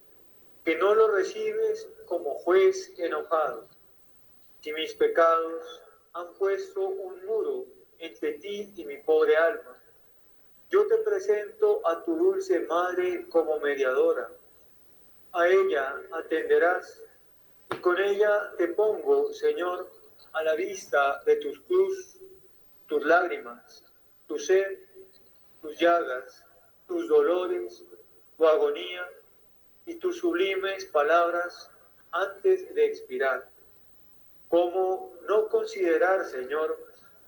que 0.65 0.77
no 0.77 0.95
lo 0.95 1.09
recibes 1.09 1.89
como 2.07 2.35
juez 2.35 2.93
enojado. 2.99 3.69
Si 4.61 4.73
mis 4.73 4.95
pecados 4.95 5.83
han 6.13 6.35
puesto 6.35 6.81
un 6.81 7.25
muro 7.25 7.67
entre 7.99 8.33
ti 8.35 8.73
y 8.77 8.85
mi 8.85 8.97
pobre 8.99 9.37
alma, 9.37 9.81
yo 10.69 10.87
te 10.89 10.97
presento 10.99 11.87
a 11.87 12.05
tu 12.05 12.17
dulce 12.17 12.61
madre 12.61 13.29
como 13.29 13.61
mediadora. 13.61 14.29
A 15.33 15.49
ella 15.49 15.95
atenderás 16.11 17.03
y 17.71 17.77
con 17.79 18.01
ella 18.01 18.53
te 18.59 18.69
pongo, 18.69 19.33
Señor, 19.33 19.89
a 20.33 20.43
la 20.43 20.55
vista 20.55 21.23
de 21.25 21.37
tus 21.37 21.61
cruz, 21.61 22.16
tus 22.87 23.05
lágrimas, 23.05 23.85
tu 24.27 24.39
sed, 24.39 24.79
tus 25.61 25.79
llagas, 25.79 26.45
tus 26.87 27.09
dolores, 27.09 27.85
tu 28.37 28.47
agonía 28.47 29.09
y 29.87 29.95
tus 29.97 30.19
sublimes 30.19 30.85
palabras 30.87 31.71
antes 32.13 32.75
de 32.75 32.87
expirar. 32.87 33.49
¿Cómo 34.49 35.15
no 35.29 35.49
considerar, 35.49 36.25
Señor, 36.25 36.79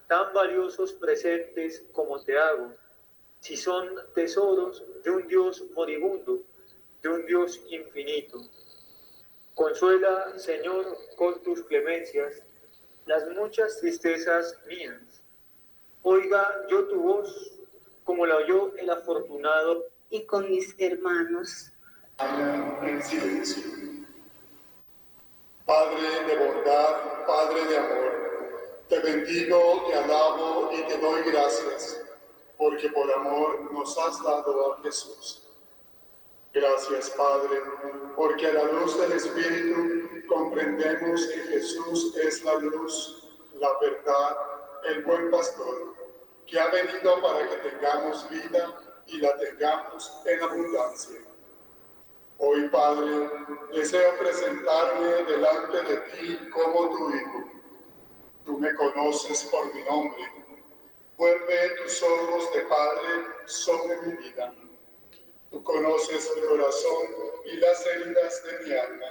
tan 0.07 0.33
valiosos 0.33 0.93
presentes 0.93 1.85
como 1.93 2.23
te 2.23 2.39
hago, 2.39 2.75
si 3.41 3.57
son 3.57 3.89
tesoros 4.15 4.85
de 5.03 5.11
un 5.11 5.27
Dios 5.27 5.65
moribundo, 5.75 6.43
de 7.03 7.09
un 7.09 7.27
Dios 7.27 7.61
infinito? 7.69 8.41
Consuela, 9.55 10.39
Señor, 10.39 10.97
con 11.17 11.43
tus 11.43 11.65
clemencias 11.65 12.43
las 13.07 13.27
muchas 13.31 13.81
tristezas 13.81 14.57
mías. 14.67 15.01
Oiga 16.03 16.67
yo 16.71 16.89
tu 16.89 17.01
voz, 17.01 17.53
como 18.05 18.27
la 18.27 18.37
oyó 18.37 18.75
el 18.77 18.91
afortunado. 18.91 19.85
Y 20.11 20.25
con 20.25 20.49
mis 20.49 20.75
hermanos. 20.79 21.71
en 22.83 23.03
silencio. 23.03 23.63
Padre 25.67 26.25
de 26.27 26.37
bondad, 26.47 27.27
Padre 27.27 27.67
de 27.67 27.77
amor, 27.77 28.29
te 28.89 29.01
bendigo, 29.01 29.85
te 29.87 29.95
alabo 29.95 30.71
y 30.73 30.83
te 30.85 30.97
doy 30.97 31.21
gracias, 31.31 32.01
porque 32.57 32.89
por 32.89 33.13
amor 33.13 33.71
nos 33.71 33.99
has 33.99 34.23
dado 34.23 34.73
a 34.73 34.83
Jesús. 34.83 35.43
Gracias, 36.55 37.11
Padre, 37.11 37.61
porque 38.17 38.47
a 38.47 38.55
la 38.55 38.65
luz 38.65 38.99
del 38.99 39.13
Espíritu 39.13 40.27
comprendemos 40.27 41.27
que 41.27 41.41
Jesús 41.41 42.17
es 42.17 42.43
la 42.45 42.55
luz, 42.55 43.29
la 43.61 43.69
verdad, 43.79 44.37
el 44.85 45.03
buen 45.05 45.31
pastor, 45.31 45.95
que 46.47 46.59
ha 46.59 46.69
venido 46.69 47.21
para 47.23 47.49
que 47.49 47.57
tengamos 47.71 48.29
vida 48.31 48.81
y 49.07 49.19
la 49.19 49.37
tengamos 49.37 50.23
en 50.25 50.43
abundancia. 50.43 51.21
Hoy, 52.39 52.69
Padre, 52.69 53.31
deseo 53.73 54.17
presentarme 54.19 55.25
delante 55.25 55.83
de 55.83 55.97
ti 55.97 56.51
como 56.51 56.91
tu 56.91 57.11
Hijo. 57.11 57.45
Tú 58.45 58.59
me 58.59 58.73
conoces 58.75 59.45
por 59.45 59.75
mi 59.75 59.83
nombre. 59.83 60.23
Vuelve 61.17 61.71
tus 61.83 62.03
ojos 62.03 62.53
de 62.55 62.61
Padre 62.63 63.27
sobre 63.47 63.97
mi 64.03 64.13
vida. 64.19 64.55
Tú 65.51 65.63
conoces 65.65 66.31
mi 66.37 66.43
corazón 66.43 67.09
y 67.45 67.57
las 67.57 67.87
heridas 67.87 68.45
de 68.45 68.59
mi 68.67 68.73
alma. 68.73 69.07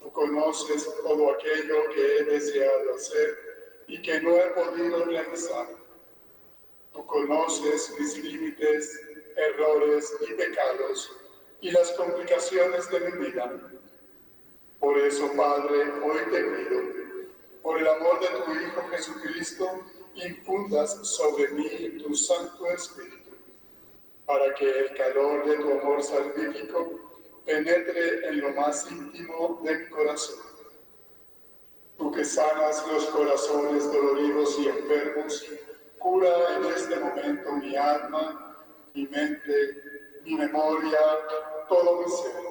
Tú 0.00 0.12
conoces 0.12 0.88
todo 1.02 1.32
aquello 1.32 1.90
que 1.92 2.18
he 2.18 2.24
deseado 2.24 2.94
hacer 2.94 3.47
y 3.88 4.00
que 4.02 4.20
no 4.20 4.36
he 4.36 4.50
podido 4.50 5.04
realizar. 5.06 5.68
Tú 6.92 7.04
conoces 7.06 7.94
mis 7.98 8.22
límites, 8.22 9.00
errores 9.36 10.12
y 10.28 10.34
pecados 10.34 11.10
y 11.60 11.70
las 11.70 11.90
complicaciones 11.92 12.88
de 12.90 13.00
mi 13.00 13.26
vida. 13.26 13.52
Por 14.78 14.98
eso, 14.98 15.30
Padre, 15.36 15.90
hoy 16.04 16.18
te 16.30 16.44
pido, 16.44 16.80
por 17.62 17.78
el 17.78 17.88
amor 17.88 18.20
de 18.20 18.26
tu 18.26 18.52
Hijo 18.52 18.82
Jesucristo, 18.90 19.84
infundas 20.14 21.06
sobre 21.06 21.48
mí 21.50 21.98
tu 22.02 22.14
Santo 22.14 22.66
Espíritu, 22.66 23.30
para 24.26 24.54
que 24.54 24.68
el 24.68 24.94
calor 24.96 25.46
de 25.46 25.56
tu 25.56 25.70
amor 25.80 26.02
salvífico 26.02 27.08
penetre 27.44 28.28
en 28.28 28.40
lo 28.40 28.50
más 28.52 28.90
íntimo 28.90 29.60
de 29.64 29.78
mi 29.78 29.86
corazón. 29.88 30.57
Tú 31.98 32.12
que 32.12 32.24
sanas 32.24 32.86
los 32.92 33.06
corazones 33.06 33.92
doloridos 33.92 34.56
y 34.60 34.68
enfermos, 34.68 35.44
cura 35.98 36.30
en 36.56 36.64
este 36.66 36.96
momento 36.96 37.52
mi 37.54 37.74
alma, 37.74 38.64
mi 38.94 39.04
mente, 39.08 39.82
mi 40.22 40.36
memoria, 40.36 40.98
todo 41.68 42.00
mi 42.00 42.08
ser. 42.08 42.48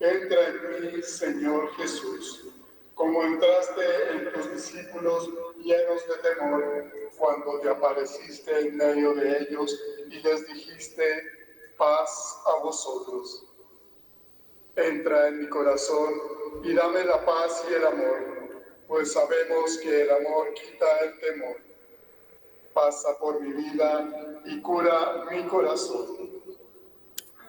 Entra 0.00 0.48
en 0.48 0.96
mí, 0.96 1.02
Señor 1.02 1.74
Jesús, 1.76 2.46
como 2.94 3.22
entraste 3.22 4.10
en 4.10 4.32
tus 4.32 4.52
discípulos 4.52 5.30
llenos 5.56 6.06
de 6.06 6.14
temor 6.28 6.92
cuando 7.16 7.60
te 7.60 7.70
apareciste 7.70 8.58
en 8.60 8.76
medio 8.76 9.14
de 9.14 9.38
ellos 9.38 9.74
y 10.06 10.20
les 10.20 10.46
dijiste, 10.48 11.22
paz 11.78 12.42
a 12.44 12.62
vosotros. 12.62 13.47
Entra 14.78 15.28
en 15.28 15.40
mi 15.40 15.48
corazón 15.48 16.14
y 16.62 16.72
dame 16.72 17.04
la 17.04 17.24
paz 17.24 17.64
y 17.70 17.74
el 17.74 17.86
amor, 17.86 18.18
pues 18.86 19.12
sabemos 19.12 19.78
que 19.78 20.02
el 20.02 20.10
amor 20.10 20.54
quita 20.54 20.86
el 21.00 21.18
temor. 21.20 21.56
Pasa 22.72 23.18
por 23.18 23.40
mi 23.40 23.52
vida 23.52 24.40
y 24.44 24.60
cura 24.62 25.26
mi 25.30 25.44
corazón 25.48 26.38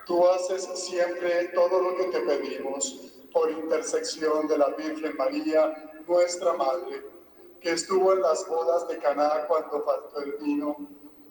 Tú 0.10 0.28
haces 0.28 0.68
siempre 0.74 1.50
todo 1.54 1.84
lo 1.84 1.96
que 1.96 2.06
te 2.06 2.22
pedimos 2.22 3.00
por 3.32 3.52
intersección 3.52 4.48
de 4.48 4.58
la 4.58 4.70
Virgen 4.70 5.16
María, 5.16 6.02
nuestra 6.08 6.54
Madre, 6.54 7.04
que 7.62 7.74
estuvo 7.74 8.14
en 8.14 8.22
las 8.24 8.48
bodas 8.48 8.88
de 8.88 8.98
Caná 8.98 9.46
cuando 9.48 9.84
faltó 9.84 10.20
el 10.22 10.32
vino 10.42 10.78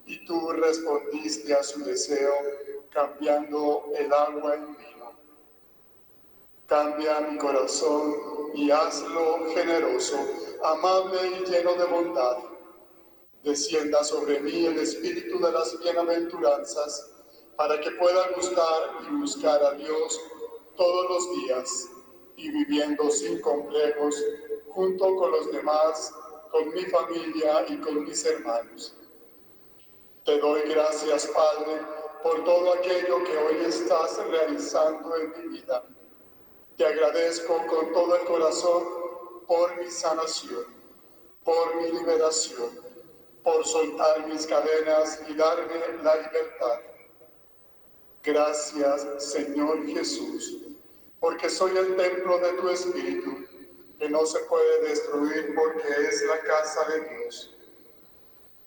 y 0.05 0.23
tú 0.25 0.53
respondiste 0.53 1.53
a 1.53 1.61
su 1.61 1.83
deseo 1.83 2.33
cambiando 2.89 3.91
el 3.97 4.13
agua 4.13 4.55
en 4.55 4.77
vino. 4.77 4.98
Cambia 6.69 7.19
mi 7.21 7.35
corazón 7.39 8.51
y 8.53 8.69
hazlo 8.69 9.39
generoso, 9.55 10.17
amable 10.63 11.17
y 11.39 11.49
lleno 11.49 11.73
de 11.73 11.85
bondad. 11.85 12.37
Descienda 13.43 14.03
sobre 14.03 14.39
mí 14.39 14.67
el 14.67 14.77
espíritu 14.77 15.39
de 15.39 15.51
las 15.51 15.79
bienaventuranzas 15.79 17.09
para 17.57 17.81
que 17.81 17.89
pueda 17.93 18.29
gustar 18.35 18.99
y 19.01 19.15
buscar 19.15 19.63
a 19.63 19.71
Dios 19.71 20.21
todos 20.77 21.09
los 21.09 21.41
días 21.41 21.89
y 22.35 22.51
viviendo 22.51 23.09
sin 23.09 23.41
complejos 23.41 24.23
junto 24.69 25.15
con 25.15 25.31
los 25.31 25.51
demás, 25.51 26.13
con 26.51 26.71
mi 26.71 26.81
familia 26.81 27.65
y 27.67 27.77
con 27.77 28.03
mis 28.03 28.23
hermanos. 28.25 28.95
Te 30.23 30.37
doy 30.37 30.61
gracias, 30.69 31.25
Padre, 31.35 31.81
por 32.21 32.43
todo 32.43 32.73
aquello 32.73 33.23
que 33.23 33.37
hoy 33.37 33.65
estás 33.65 34.23
realizando 34.27 35.15
en 35.15 35.31
mi 35.31 35.57
vida. 35.57 35.83
Te 36.79 36.85
agradezco 36.85 37.67
con 37.67 37.91
todo 37.91 38.15
el 38.15 38.25
corazón 38.25 38.83
por 39.45 39.75
mi 39.83 39.91
sanación, 39.91 40.65
por 41.43 41.75
mi 41.75 41.91
liberación, 41.91 42.69
por 43.43 43.67
soltar 43.67 44.25
mis 44.27 44.47
cadenas 44.47 45.19
y 45.27 45.33
darme 45.33 45.75
la 46.01 46.15
libertad. 46.15 46.79
Gracias, 48.23 49.05
Señor 49.17 49.87
Jesús, 49.87 50.55
porque 51.19 51.49
soy 51.49 51.75
el 51.75 51.97
templo 51.97 52.39
de 52.39 52.53
tu 52.53 52.69
Espíritu, 52.69 53.45
que 53.99 54.07
no 54.07 54.25
se 54.25 54.39
puede 54.45 54.87
destruir 54.87 55.53
porque 55.55 55.85
es 56.07 56.23
la 56.27 56.39
casa 56.39 56.87
de 56.91 57.09
Dios. 57.09 57.57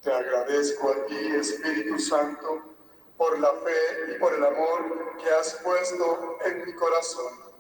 Te 0.03 0.13
agradezco 0.13 0.91
a 0.91 1.07
ti, 1.07 1.17
Espíritu 1.29 1.99
Santo, 1.99 2.61
por 3.17 3.41
la 3.41 3.55
fe 3.55 4.15
y 4.15 4.19
por 4.19 4.35
el 4.35 4.45
amor 4.45 5.17
que 5.17 5.31
has 5.31 5.55
puesto 5.65 6.37
en 6.45 6.67
mi 6.67 6.75
corazón. 6.75 7.52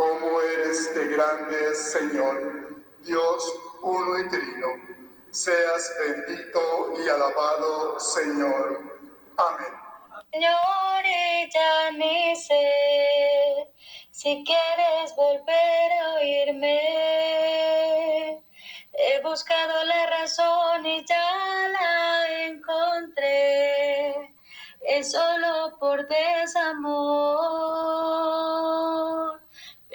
Cómo 0.00 0.40
eres 0.40 0.94
de 0.94 1.08
grande, 1.08 1.74
Señor, 1.74 2.74
Dios 3.00 3.60
uno 3.82 4.18
y 4.18 4.30
trino. 4.30 4.68
Seas 5.30 5.94
bendito 6.00 6.94
y 6.98 7.06
alabado, 7.06 8.00
Señor. 8.00 8.98
Amén. 9.36 9.74
Señor, 10.32 11.04
ya 11.52 11.90
mi 11.98 12.34
ser, 12.34 13.68
si 14.10 14.42
quieres 14.42 15.14
volver 15.16 15.92
a 16.00 16.14
oírme. 16.14 16.80
He 18.94 19.20
buscado 19.22 19.84
la 19.84 20.06
razón 20.06 20.86
y 20.86 21.04
ya 21.04 21.68
la 21.78 22.46
encontré. 22.46 24.34
Es 24.80 25.12
solo 25.12 25.76
por 25.78 26.08
desamor. 26.08 27.50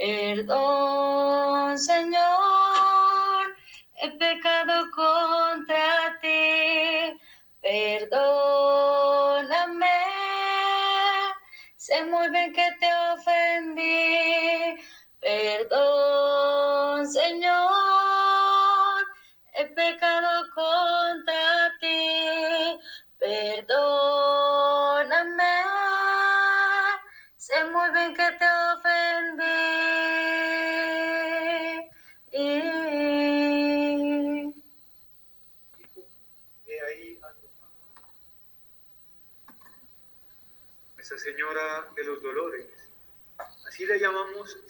Perdón, 0.06 1.80
Señor, 1.80 3.56
he 4.04 4.12
pecado 4.12 4.86
contra 4.96 6.20
ti, 6.22 7.20
perdóname. 7.60 8.68
Sé 11.76 12.06
muy 12.06 12.30
bien 12.30 12.54
que 12.54 12.68
te 12.80 12.88
ofendí, 13.13 14.78
perdón, 15.20 16.05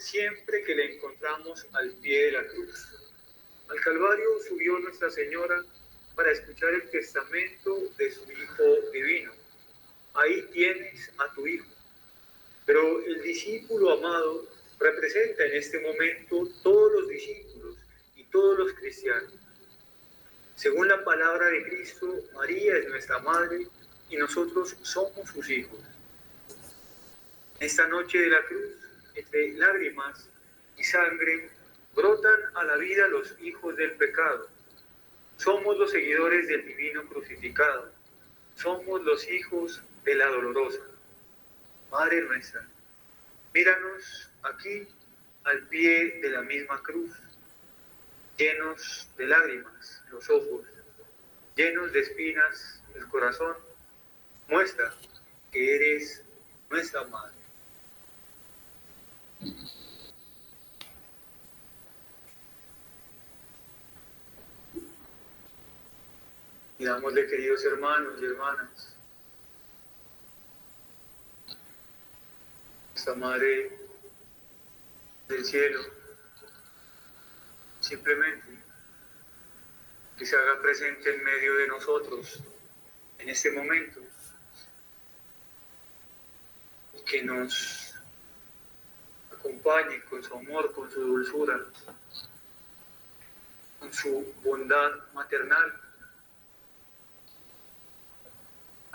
siempre 0.06 0.62
que 0.62 0.74
la 0.76 0.84
encontramos 0.84 1.66
al 1.72 1.92
pie 1.94 2.26
de 2.26 2.32
la 2.32 2.46
cruz. 2.46 2.88
Al 3.68 3.80
Calvario 3.80 4.28
subió 4.48 4.78
Nuestra 4.78 5.10
Señora 5.10 5.64
para 6.14 6.30
escuchar 6.30 6.72
el 6.74 6.88
testamento 6.90 7.76
de 7.98 8.12
su 8.12 8.22
Hijo 8.30 8.64
Divino. 8.92 9.32
Ahí 10.14 10.42
tienes 10.52 11.10
a 11.18 11.34
tu 11.34 11.46
Hijo. 11.46 11.66
Pero 12.64 13.04
el 13.04 13.22
discípulo 13.22 13.94
amado 13.94 14.46
representa 14.78 15.44
en 15.44 15.56
este 15.56 15.80
momento 15.80 16.48
todos 16.62 16.92
los 16.92 17.08
discípulos 17.08 17.76
y 18.14 18.24
todos 18.24 18.58
los 18.58 18.72
cristianos. 18.74 19.34
Según 20.54 20.88
la 20.88 21.04
palabra 21.04 21.48
de 21.48 21.64
Cristo, 21.64 22.14
María 22.34 22.76
es 22.76 22.88
nuestra 22.88 23.18
madre 23.18 23.66
y 24.08 24.16
nosotros 24.16 24.76
somos 24.82 25.28
sus 25.30 25.50
hijos. 25.50 25.80
Esta 27.58 27.88
noche 27.88 28.18
de 28.18 28.28
la 28.28 28.44
cruz, 28.46 28.85
entre 29.16 29.52
lágrimas 29.54 30.30
y 30.76 30.84
sangre, 30.84 31.50
brotan 31.94 32.40
a 32.54 32.64
la 32.64 32.76
vida 32.76 33.08
los 33.08 33.34
hijos 33.40 33.76
del 33.76 33.92
pecado. 33.92 34.48
Somos 35.36 35.76
los 35.78 35.90
seguidores 35.90 36.46
del 36.48 36.64
divino 36.66 37.04
crucificado. 37.08 37.90
Somos 38.54 39.02
los 39.02 39.28
hijos 39.28 39.82
de 40.04 40.14
la 40.14 40.26
dolorosa. 40.26 40.82
Madre 41.90 42.22
nuestra, 42.22 42.66
míranos 43.52 44.30
aquí 44.42 44.88
al 45.44 45.62
pie 45.68 46.20
de 46.20 46.30
la 46.30 46.42
misma 46.42 46.82
cruz, 46.82 47.12
llenos 48.36 49.08
de 49.16 49.26
lágrimas 49.26 50.02
los 50.10 50.28
ojos, 50.30 50.66
llenos 51.54 51.92
de 51.92 52.00
espinas 52.00 52.82
el 52.94 53.06
corazón. 53.08 53.56
Muestra 54.48 54.94
que 55.50 55.76
eres 55.76 56.22
nuestra 56.70 57.04
madre. 57.04 57.35
Digámosle, 66.78 67.26
queridos 67.26 67.64
hermanos 67.64 68.20
y 68.20 68.26
hermanas, 68.26 68.96
esta 72.94 73.14
Madre 73.14 73.78
del 75.28 75.42
cielo, 75.42 75.80
simplemente 77.80 78.58
que 80.18 80.26
se 80.26 80.36
haga 80.36 80.60
presente 80.60 81.14
en 81.14 81.24
medio 81.24 81.54
de 81.54 81.68
nosotros 81.68 82.42
en 83.20 83.28
este 83.30 83.52
momento, 83.52 84.00
que 87.06 87.22
nos 87.22 87.94
acompañe 89.32 90.02
con 90.10 90.22
su 90.22 90.34
amor, 90.34 90.74
con 90.74 90.90
su 90.90 91.00
dulzura, 91.00 91.58
con 93.78 93.92
su 93.94 94.34
bondad 94.42 94.90
maternal, 95.14 95.85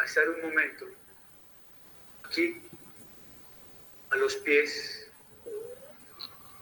a 0.02 0.06
estar 0.06 0.28
un 0.30 0.42
momento 0.42 0.88
aquí, 2.24 2.62
a 4.10 4.16
los 4.16 4.36
pies 4.38 5.08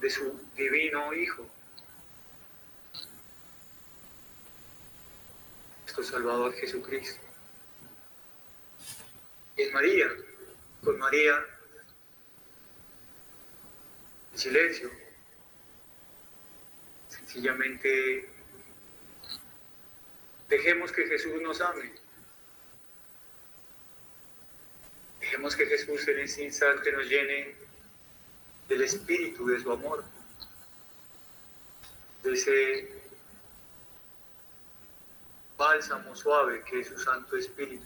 de 0.02 0.10
su 0.10 0.40
divino 0.56 1.14
Hijo, 1.14 1.48
nuestro 5.84 6.04
Salvador 6.04 6.54
Jesucristo. 6.54 7.22
Y 9.58 9.64
en 9.64 9.74
María, 9.74 10.08
con 10.84 10.98
María 10.98 11.46
silencio. 14.40 14.90
Sencillamente 17.10 18.30
dejemos 20.48 20.92
que 20.92 21.06
Jesús 21.08 21.42
nos 21.42 21.60
ame. 21.62 21.92
Dejemos 25.30 25.56
que 25.56 25.68
Jesús 25.68 26.08
en 26.08 26.22
este 26.22 26.44
instante 26.44 26.92
nos 26.92 27.08
llene 27.08 27.56
del 28.68 28.82
espíritu 28.82 29.46
de 29.46 29.60
su 29.60 29.72
amor, 29.72 30.04
de 32.24 32.34
ese 32.34 32.90
bálsamo 35.56 36.16
suave 36.16 36.64
que 36.64 36.80
es 36.80 36.88
su 36.88 36.98
Santo 36.98 37.38
Espíritu. 37.38 37.86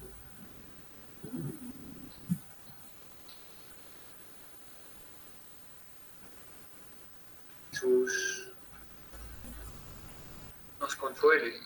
nos 10.79 10.95
consuele 10.95 11.59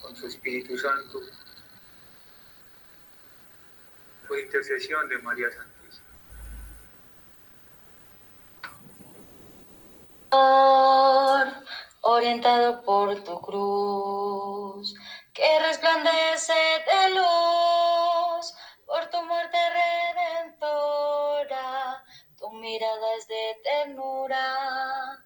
con 0.00 0.16
su 0.16 0.26
Espíritu 0.26 0.78
Santo 0.78 1.20
por 4.30 4.38
intercesión 4.38 5.08
de 5.08 5.18
María 5.18 5.48
Santísima. 5.50 6.06
Orientado 12.02 12.82
por 12.82 13.22
tu 13.24 13.40
cruz, 13.40 14.94
que 15.34 15.58
resplandece 15.66 16.52
de 16.52 17.10
luz 17.10 18.54
por 18.86 19.10
tu 19.10 19.20
muerte 19.22 19.58
redentora 19.80 22.04
tu 22.38 22.50
mirada 22.52 23.14
es 23.18 23.26
de 23.28 23.56
ternura, 23.62 25.18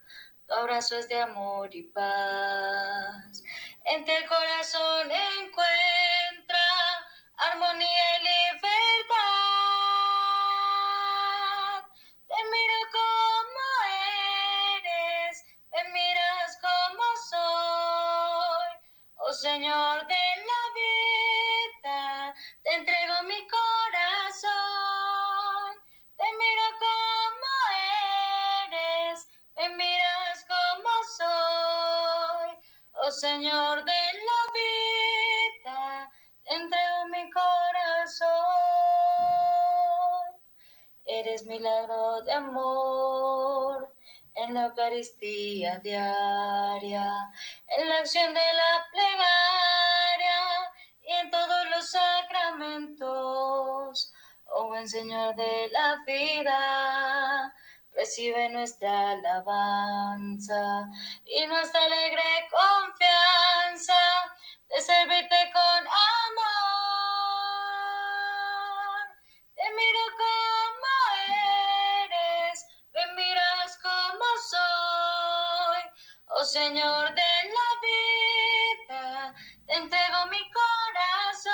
tu 0.49 0.55
abrazo 0.55 0.99
es 0.99 1.09
de 1.09 1.21
amor 1.21 1.73
y 1.75 1.83
paz. 1.83 3.43
En 3.85 4.09
el 4.09 4.27
corazón 4.27 5.11
encuentra 5.11 6.24
armonía 7.37 8.19
y 8.19 8.21
libertad. 8.23 8.65
Te 12.29 12.39
miro 12.53 12.79
como 12.93 13.67
eres, 14.77 15.35
te 15.71 15.81
miras 15.91 16.51
como 16.61 17.07
soy, 17.31 18.71
oh 19.17 19.33
Señor 19.33 19.84
milagro 41.55 42.21
de 42.23 42.33
amor 42.33 43.95
en 44.35 44.55
la 44.55 44.65
Eucaristía 44.65 45.79
diaria, 45.79 47.07
en 47.79 47.89
la 47.89 47.99
acción 47.99 48.35
de 48.35 48.41
la 48.41 48.85
plegaria 48.91 50.73
y 51.01 51.13
en 51.13 51.31
todos 51.31 51.71
los 51.71 51.89
sacramentos. 51.89 54.13
Oh 54.47 54.67
buen 54.67 54.89
Señor 54.89 55.37
de 55.37 55.69
la 55.71 56.03
vida, 56.05 57.55
recibe 57.93 58.49
nuestra 58.49 59.13
alabanza 59.13 60.91
y 61.25 61.47
nuestra 61.47 61.85
alegre 61.85 62.49
Señor 76.55 77.05
de 77.17 77.33
la 77.57 77.71
vida, 77.83 79.35
te 79.67 79.75
entrego 79.75 80.19
mi 80.31 80.39
corazón, 80.53 81.53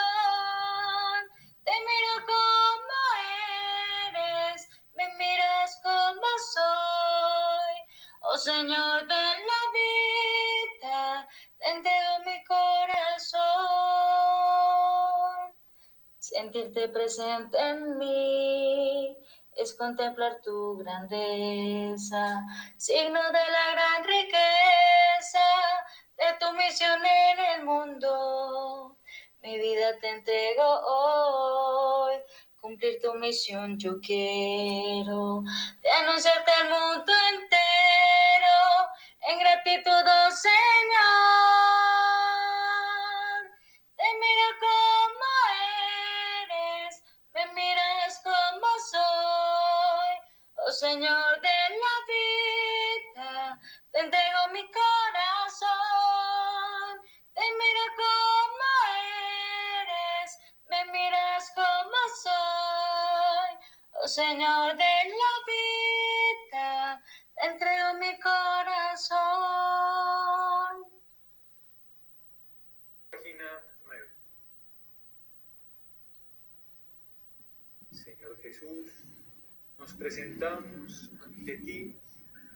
te 1.64 1.72
miro 1.72 2.14
como 2.26 3.01
eres, 4.09 4.68
me 4.94 5.07
miras 5.16 5.80
como 5.82 6.28
soy. 6.53 7.76
Oh 8.20 8.36
Señor 8.36 9.07
de 9.07 9.24
la 9.48 9.62
vida, 9.78 11.26
te 11.57 11.70
entrego 11.70 12.18
mi 12.26 12.38
corazón, 12.44 13.40
sentirte 16.18 16.88
presente 16.90 17.59
en 17.59 17.96
mí 17.96 19.16
es 19.57 19.74
contemplar 19.74 20.42
tu 20.42 20.76
grandeza, 20.76 22.44
signo 22.76 23.22
de 23.32 23.51
la 23.51 23.72
gran 23.72 24.05
riqueza 24.05 24.89
en 26.78 27.40
el 27.58 27.64
mundo. 27.64 28.96
Mi 29.42 29.58
vida 29.58 29.98
te 30.00 30.08
entrego 30.08 30.62
hoy, 30.86 32.14
cumplir 32.60 33.00
tu 33.02 33.12
misión 33.14 33.76
yo 33.78 33.98
quiero, 34.00 35.42
de 35.82 35.90
anunciarte 35.90 36.52
al 36.52 36.68
mundo 36.68 37.12
entero, 37.32 38.58
en 39.22 39.38
gratitud, 39.40 39.90
oh 39.90 40.30
Señor. 40.30 41.50
Señor 50.80 51.02
de 51.02 51.02
la 51.02 51.40
vida, 51.40 51.49
Señor 64.11 64.76
de 64.76 64.92
la 65.20 65.34
vida, 65.46 67.04
te 67.36 67.94
mi 68.00 68.12
corazón. 68.18 69.18
Página 73.12 73.50
9. 73.84 74.11
Señor 77.92 78.42
Jesús, 78.42 78.90
nos 79.78 79.92
presentamos 79.94 81.11
ante 81.24 81.58
ti 81.58 81.96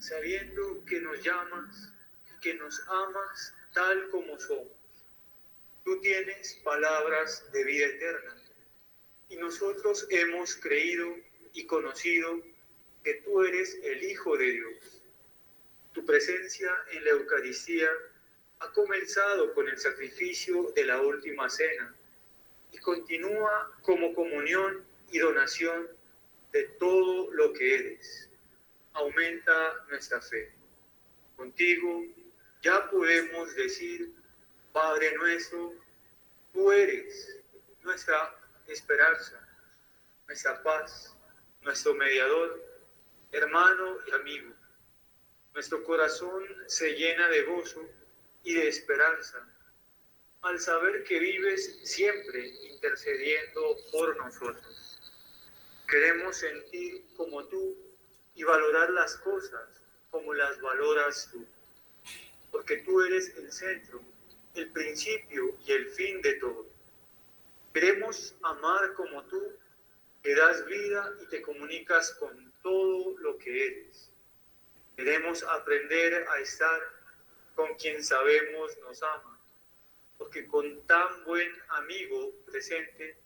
sabiendo 0.00 0.84
que 0.86 1.00
nos 1.02 1.22
llamas 1.22 1.92
y 2.34 2.40
que 2.40 2.54
nos 2.54 2.82
amas 2.88 3.54
tal 3.72 4.10
como 4.10 4.40
somos. 4.40 4.72
Tú 5.84 6.00
tienes 6.00 6.60
palabras 6.64 7.44
de 7.52 7.62
vida 7.62 7.86
eterna 7.86 8.34
y 9.28 9.36
nosotros 9.36 10.04
hemos 10.10 10.56
creído 10.56 11.14
y 11.54 11.64
conocido 11.66 12.42
que 13.02 13.14
tú 13.24 13.42
eres 13.42 13.78
el 13.82 14.02
Hijo 14.02 14.36
de 14.36 14.50
Dios. 14.50 15.02
Tu 15.92 16.04
presencia 16.04 16.70
en 16.90 17.04
la 17.04 17.10
Eucaristía 17.10 17.88
ha 18.58 18.70
comenzado 18.72 19.54
con 19.54 19.68
el 19.68 19.78
sacrificio 19.78 20.72
de 20.74 20.84
la 20.84 21.00
última 21.00 21.48
cena 21.48 21.94
y 22.72 22.78
continúa 22.78 23.70
como 23.82 24.12
comunión 24.14 24.84
y 25.10 25.18
donación 25.18 25.88
de 26.52 26.64
todo 26.80 27.30
lo 27.32 27.52
que 27.52 27.74
eres. 27.74 28.28
Aumenta 28.94 29.84
nuestra 29.88 30.20
fe. 30.20 30.52
Contigo 31.36 32.04
ya 32.62 32.90
podemos 32.90 33.54
decir, 33.54 34.12
Padre 34.72 35.14
nuestro, 35.16 35.74
tú 36.52 36.72
eres 36.72 37.38
nuestra 37.82 38.34
esperanza, 38.66 39.38
nuestra 40.26 40.62
paz, 40.62 41.13
nuestro 41.64 41.94
mediador, 41.94 42.62
hermano 43.32 43.98
y 44.06 44.10
amigo. 44.12 44.54
Nuestro 45.54 45.82
corazón 45.84 46.44
se 46.66 46.92
llena 46.94 47.28
de 47.28 47.42
gozo 47.44 47.88
y 48.42 48.54
de 48.54 48.68
esperanza 48.68 49.48
al 50.42 50.60
saber 50.60 51.04
que 51.04 51.18
vives 51.18 51.80
siempre 51.84 52.48
intercediendo 52.70 53.76
por 53.90 54.16
nosotros. 54.18 55.00
Queremos 55.88 56.36
sentir 56.36 57.02
como 57.16 57.44
tú 57.46 57.74
y 58.34 58.42
valorar 58.42 58.90
las 58.90 59.16
cosas 59.16 59.84
como 60.10 60.34
las 60.34 60.60
valoras 60.60 61.28
tú. 61.32 61.44
Porque 62.52 62.78
tú 62.78 63.00
eres 63.00 63.34
el 63.36 63.50
centro, 63.50 64.00
el 64.54 64.70
principio 64.70 65.56
y 65.66 65.72
el 65.72 65.88
fin 65.88 66.20
de 66.20 66.34
todo. 66.34 66.66
Queremos 67.72 68.34
amar 68.42 68.92
como 68.94 69.24
tú, 69.24 69.42
que 70.24 70.34
das 70.34 70.64
vida 70.64 71.12
y 71.20 71.26
te 71.26 71.42
comunicas 71.42 72.12
con 72.14 72.50
todo 72.62 73.14
lo 73.18 73.36
que 73.36 73.66
eres. 73.66 74.10
Queremos 74.96 75.42
aprender 75.42 76.26
a 76.30 76.40
estar 76.40 76.80
con 77.54 77.74
quien 77.74 78.02
sabemos 78.02 78.72
nos 78.78 79.02
ama, 79.02 79.38
porque 80.16 80.46
con 80.46 80.80
tan 80.86 81.24
buen 81.24 81.52
amigo 81.68 82.32
presente, 82.46 83.18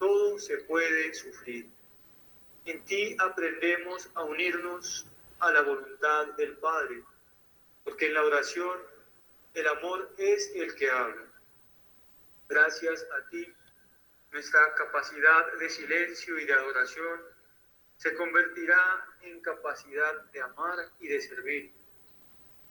todo 0.00 0.40
se 0.40 0.58
puede 0.58 1.14
sufrir. 1.14 1.68
En 2.64 2.84
ti 2.84 3.16
aprendemos 3.20 4.10
a 4.14 4.24
unirnos 4.24 5.06
a 5.38 5.52
la 5.52 5.62
voluntad 5.62 6.26
del 6.34 6.56
Padre, 6.56 7.04
porque 7.84 8.06
en 8.06 8.14
la 8.14 8.24
oración 8.24 8.80
el 9.54 9.68
amor 9.68 10.12
es 10.18 10.50
el 10.56 10.74
que 10.74 10.90
habla. 10.90 11.26
Gracias 12.48 13.06
a 13.12 13.28
ti, 13.28 13.54
nuestra 14.34 14.74
capacidad 14.74 15.52
de 15.60 15.70
silencio 15.70 16.36
y 16.40 16.44
de 16.44 16.52
adoración 16.52 17.20
se 17.96 18.16
convertirá 18.16 19.06
en 19.22 19.40
capacidad 19.40 20.22
de 20.32 20.40
amar 20.40 20.90
y 20.98 21.06
de 21.06 21.20
servir. 21.22 21.72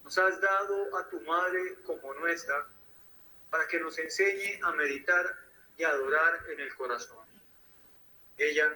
Nos 0.03 0.17
has 0.17 0.41
dado 0.41 0.97
a 0.97 1.07
tu 1.07 1.21
Madre 1.21 1.77
como 1.85 2.13
nuestra 2.15 2.67
para 3.49 3.65
que 3.69 3.79
nos 3.79 3.97
enseñe 3.97 4.59
a 4.61 4.73
meditar 4.73 5.37
y 5.77 5.85
adorar 5.85 6.43
en 6.49 6.59
el 6.59 6.75
corazón. 6.75 7.25
Ella 8.37 8.75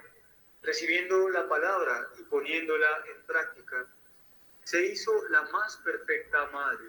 recibiendo 0.62 1.28
la 1.28 1.46
palabra 1.46 2.08
y 2.18 2.22
poniéndola 2.22 3.04
en 3.14 3.22
práctica, 3.26 3.84
se 4.64 4.86
hizo 4.86 5.28
la 5.28 5.42
más 5.42 5.76
perfecta 5.76 6.46
madre. 6.46 6.86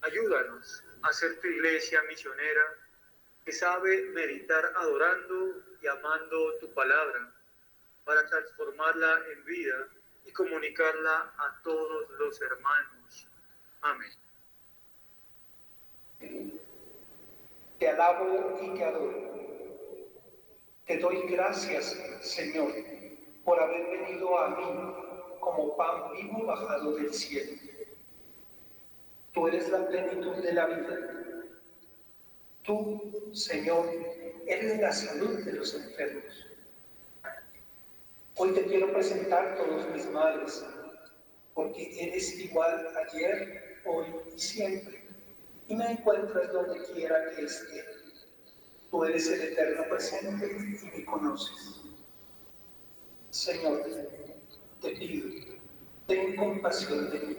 Ayúdanos 0.00 0.82
a 1.02 1.12
ser 1.12 1.40
tu 1.40 1.46
iglesia 1.46 2.02
misionera 2.08 2.79
que 3.44 3.52
sabe 3.52 4.02
meditar 4.10 4.64
adorando 4.76 5.62
y 5.82 5.86
amando 5.86 6.58
tu 6.60 6.72
palabra 6.74 7.32
para 8.04 8.26
transformarla 8.26 9.22
en 9.32 9.44
vida 9.44 9.88
y 10.26 10.32
comunicarla 10.32 11.32
a 11.38 11.60
todos 11.62 12.10
los 12.18 12.40
hermanos. 12.40 13.26
Amén. 13.82 14.12
Te 17.78 17.88
alabo 17.88 18.58
y 18.62 18.74
te 18.76 18.84
adoro 18.84 19.30
te 20.90 20.98
doy 20.98 21.22
gracias, 21.28 21.96
Señor, 22.20 22.72
por 23.44 23.60
haber 23.60 23.86
venido 23.96 24.36
a 24.36 24.48
mí 24.48 24.66
como 25.38 25.76
pan 25.76 26.10
vivo 26.10 26.44
bajado 26.46 26.96
del 26.96 27.14
cielo. 27.14 27.52
Tú 29.32 29.46
eres 29.46 29.68
la 29.68 29.86
plenitud 29.86 30.34
de 30.42 30.52
la 30.52 30.66
vida. 30.66 30.98
Señor, 33.32 33.86
eres 34.46 34.80
la 34.80 34.92
salud 34.92 35.44
de 35.44 35.52
los 35.52 35.74
enfermos. 35.74 36.46
Hoy 38.36 38.52
te 38.52 38.64
quiero 38.66 38.92
presentar 38.92 39.56
todos 39.56 39.88
mis 39.90 40.08
males, 40.10 40.64
porque 41.54 41.90
eres 42.00 42.38
igual 42.38 42.86
ayer, 42.96 43.80
hoy 43.84 44.06
y 44.34 44.38
siempre, 44.38 45.04
y 45.68 45.74
me 45.74 45.92
encuentras 45.92 46.52
donde 46.52 46.82
quiera 46.92 47.30
que 47.34 47.44
esté 47.44 47.84
Tú 48.90 49.04
eres 49.04 49.28
el 49.28 49.40
eterno 49.40 49.84
presente 49.88 50.46
y 50.46 50.98
me 50.98 51.04
conoces. 51.04 51.80
Señor, 53.30 53.84
te 54.80 54.90
pido, 54.90 55.28
ten 56.08 56.34
compasión 56.34 57.08
de 57.10 57.20
mí. 57.20 57.36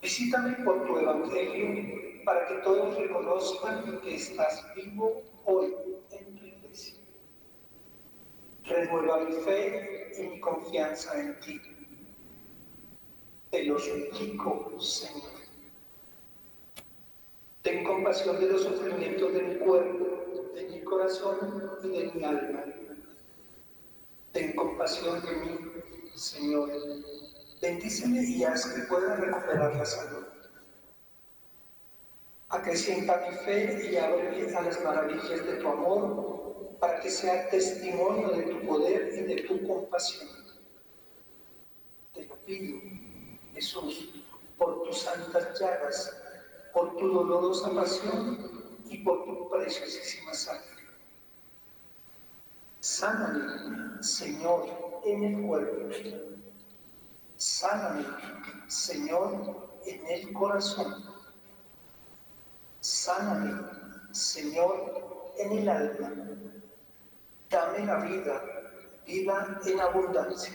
Visítame 0.00 0.64
por 0.64 0.86
tu 0.86 0.98
evangelio 0.98 2.07
para 2.28 2.44
que 2.46 2.56
todos 2.56 2.94
reconozcan 2.94 4.02
que 4.02 4.16
estás 4.16 4.62
vivo 4.74 5.22
hoy 5.46 5.74
en 6.10 6.36
tu 6.36 6.44
iglesia. 6.44 7.00
Renueva 8.64 9.20
mi 9.20 9.32
fe 9.32 10.12
y 10.14 10.22
mi 10.24 10.38
confianza 10.38 11.18
en 11.18 11.40
ti. 11.40 11.58
Te 13.50 13.64
lo 13.64 13.78
suplico, 13.78 14.78
Señor. 14.78 15.38
Ten 17.62 17.82
compasión 17.82 18.38
de 18.38 18.46
los 18.52 18.62
sufrimientos 18.62 19.32
de 19.32 19.42
mi 19.44 19.54
cuerpo, 19.60 20.52
de 20.54 20.68
mi 20.68 20.82
corazón 20.82 21.78
y 21.82 21.88
de 21.88 22.12
mi 22.12 22.24
alma. 22.24 22.62
Ten 24.32 24.54
compasión 24.54 25.22
de 25.22 25.32
mí, 25.32 25.58
Señor. 26.14 26.72
Bendíceme 27.62 28.22
y 28.22 28.44
haz 28.44 28.66
que 28.66 28.82
pueda 28.82 29.16
recuperar 29.16 29.74
la 29.74 29.86
salud. 29.86 30.37
Acrecienta 32.50 33.26
mi 33.28 33.36
fe 33.36 33.90
y 33.90 33.96
ábreme 33.96 34.56
a 34.56 34.62
las 34.62 34.82
maravillas 34.82 35.44
de 35.44 35.56
tu 35.56 35.68
amor 35.68 36.76
para 36.80 36.98
que 37.00 37.10
sea 37.10 37.50
testimonio 37.50 38.28
de 38.30 38.42
tu 38.42 38.66
poder 38.66 39.12
y 39.14 39.22
de 39.22 39.42
tu 39.42 39.66
compasión. 39.66 40.28
Te 42.14 42.24
lo 42.24 42.36
pido, 42.46 42.80
Jesús, 43.52 44.08
por 44.56 44.82
tus 44.84 44.98
santas 44.98 45.60
llagas, 45.60 46.16
por 46.72 46.96
tu 46.96 47.08
dolorosa 47.08 47.70
pasión 47.74 48.80
y 48.88 48.98
por 48.98 49.26
tu 49.26 49.50
preciosísima 49.50 50.32
sangre. 50.32 50.84
Sáname, 52.80 54.02
Señor, 54.02 55.00
en 55.04 55.24
el 55.24 55.46
cuerpo. 55.46 55.88
Sáname, 57.36 58.06
Señor, 58.68 59.68
en 59.84 60.06
el 60.06 60.32
corazón. 60.32 61.17
Sáname, 62.88 63.52
Señor, 64.12 65.34
en 65.36 65.58
el 65.58 65.68
alma. 65.68 66.10
Dame 67.50 67.84
la 67.84 67.96
vida, 67.96 68.42
vida 69.06 69.60
en 69.66 69.78
abundancia. 69.78 70.54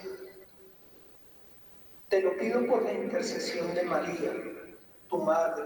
Te 2.10 2.24
lo 2.24 2.36
pido 2.38 2.66
por 2.66 2.82
la 2.82 2.92
intercesión 2.92 3.76
de 3.76 3.84
María, 3.84 4.34
tu 5.10 5.20
madre, 5.20 5.64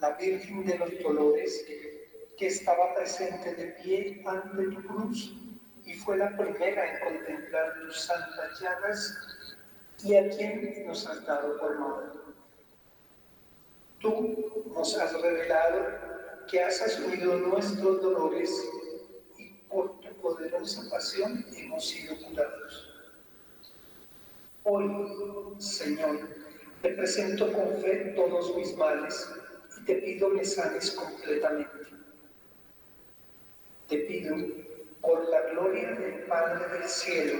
la 0.00 0.12
Virgen 0.12 0.64
de 0.64 0.78
los 0.78 0.98
Dolores, 1.02 1.66
que 2.38 2.46
estaba 2.46 2.94
presente 2.94 3.54
de 3.54 3.66
pie 3.82 4.22
ante 4.26 4.62
tu 4.62 4.82
cruz 4.84 5.34
y 5.84 5.92
fue 5.92 6.16
la 6.16 6.34
primera 6.38 6.90
en 6.90 7.16
contemplar 7.16 7.74
tus 7.82 8.00
santas 8.00 8.58
llagas 8.58 9.14
y 10.02 10.16
a 10.16 10.26
quien 10.30 10.86
nos 10.86 11.06
has 11.06 11.22
dado 11.26 11.58
por 11.58 11.78
madre. 11.78 12.27
Tú 14.00 14.64
nos 14.72 14.96
has 14.96 15.12
revelado 15.20 16.08
que 16.48 16.62
has 16.62 16.80
asumido 16.80 17.36
nuestros 17.36 18.00
dolores 18.00 18.50
y 19.36 19.52
por 19.68 20.00
tu 20.00 20.08
poderosa 20.20 20.88
pasión 20.88 21.44
hemos 21.56 21.88
sido 21.88 22.16
curados. 22.16 22.88
Hoy, 24.62 24.88
Señor, 25.58 26.28
te 26.82 26.90
presento 26.90 27.52
con 27.52 27.76
fe 27.82 28.12
todos 28.14 28.54
mis 28.56 28.76
males 28.76 29.28
y 29.80 29.84
te 29.84 29.96
pido 29.96 30.28
me 30.28 30.44
sanes 30.44 30.92
completamente. 30.92 31.88
Te 33.88 33.98
pido 33.98 34.36
por 35.00 35.28
la 35.28 35.40
gloria 35.50 35.92
del 35.92 36.24
Padre 36.24 36.68
del 36.78 36.88
cielo, 36.88 37.34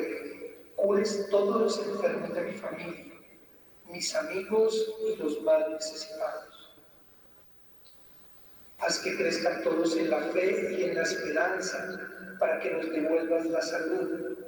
cures 0.76 1.28
todos 1.30 1.60
los 1.60 1.86
enfermos 1.86 2.34
de 2.34 2.40
mi 2.42 2.52
familia, 2.52 3.14
mis 3.90 4.14
amigos 4.14 4.94
y 5.06 5.16
los 5.16 5.40
más 5.42 5.68
necesitados. 5.70 6.47
Haz 8.80 9.00
que 9.00 9.16
crezcan 9.16 9.62
todos 9.64 9.96
en 9.96 10.08
la 10.08 10.20
fe 10.20 10.76
y 10.78 10.84
en 10.84 10.94
la 10.94 11.02
esperanza 11.02 11.98
para 12.38 12.60
que 12.60 12.70
nos 12.70 12.90
devuelvas 12.90 13.46
la 13.46 13.60
salud 13.60 14.38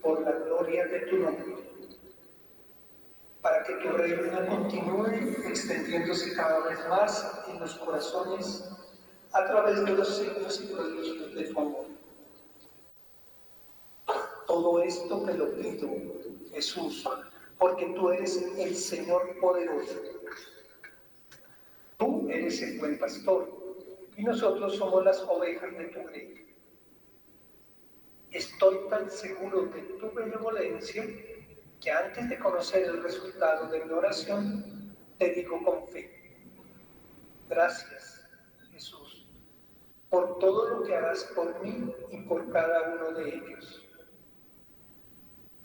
por 0.00 0.22
la 0.22 0.30
gloria 0.30 0.86
de 0.86 1.00
tu 1.00 1.16
nombre. 1.16 1.56
Para 3.42 3.64
que 3.64 3.74
tu 3.74 3.88
reino 3.88 4.46
continúe 4.46 5.06
extendiéndose 5.48 6.34
cada 6.34 6.68
vez 6.68 6.78
más 6.88 7.42
en 7.48 7.58
los 7.58 7.74
corazones 7.76 8.68
a 9.32 9.46
través 9.46 9.84
de 9.84 9.90
los 9.92 10.16
signos 10.16 10.60
y 10.60 10.66
prodigios 10.66 11.34
de 11.34 11.44
tu 11.44 11.60
amor. 11.60 11.86
Todo 14.46 14.82
esto 14.82 15.22
te 15.22 15.34
lo 15.34 15.52
pido, 15.54 15.88
Jesús, 16.52 17.08
porque 17.58 17.86
tú 17.96 18.10
eres 18.10 18.40
el 18.56 18.76
Señor 18.76 19.36
poderoso. 19.40 20.00
Tú 21.98 22.28
eres 22.30 22.62
el 22.62 22.78
buen 22.78 22.98
pastor 22.98 23.59
y 24.20 24.22
nosotros 24.22 24.76
somos 24.76 25.02
las 25.02 25.18
ovejas 25.22 25.72
de 25.78 25.84
tu 25.86 26.06
reino. 26.06 26.40
Estoy 28.30 28.78
tan 28.90 29.10
seguro 29.10 29.64
de 29.66 29.80
tu 29.80 30.12
benevolencia 30.12 31.06
que 31.80 31.90
antes 31.90 32.28
de 32.28 32.38
conocer 32.38 32.82
el 32.84 33.02
resultado 33.02 33.68
de 33.68 33.82
mi 33.82 33.90
oración, 33.92 34.94
te 35.18 35.30
digo 35.30 35.64
con 35.64 35.88
fe. 35.88 36.44
Gracias, 37.48 38.28
Jesús, 38.72 39.26
por 40.10 40.38
todo 40.38 40.68
lo 40.68 40.82
que 40.82 40.94
harás 40.94 41.24
por 41.34 41.58
mí 41.62 41.90
y 42.10 42.20
por 42.24 42.52
cada 42.52 42.92
uno 42.92 43.12
de 43.12 43.36
ellos. 43.36 43.82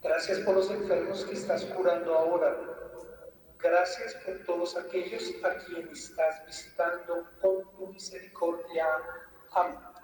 Gracias 0.02 0.40
por 0.40 0.56
los 0.56 0.72
enfermos 0.72 1.26
que 1.26 1.34
estás 1.34 1.66
curando 1.66 2.18
ahora. 2.18 2.75
Gracias 3.62 4.14
por 4.26 4.38
todos 4.46 4.78
aquellos 4.78 5.34
a 5.44 5.58
quienes 5.66 6.10
estás 6.10 6.46
visitando 6.46 7.28
con 7.42 7.64
tu 7.78 7.88
misericordia. 7.88 8.86
Amén. 9.52 9.95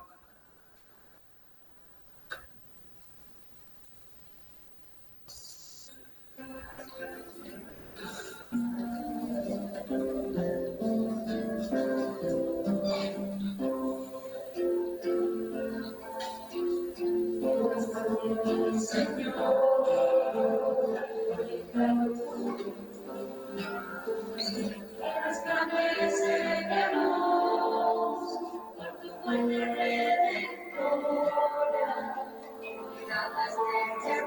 Thank 33.34 34.06
you. 34.06 34.21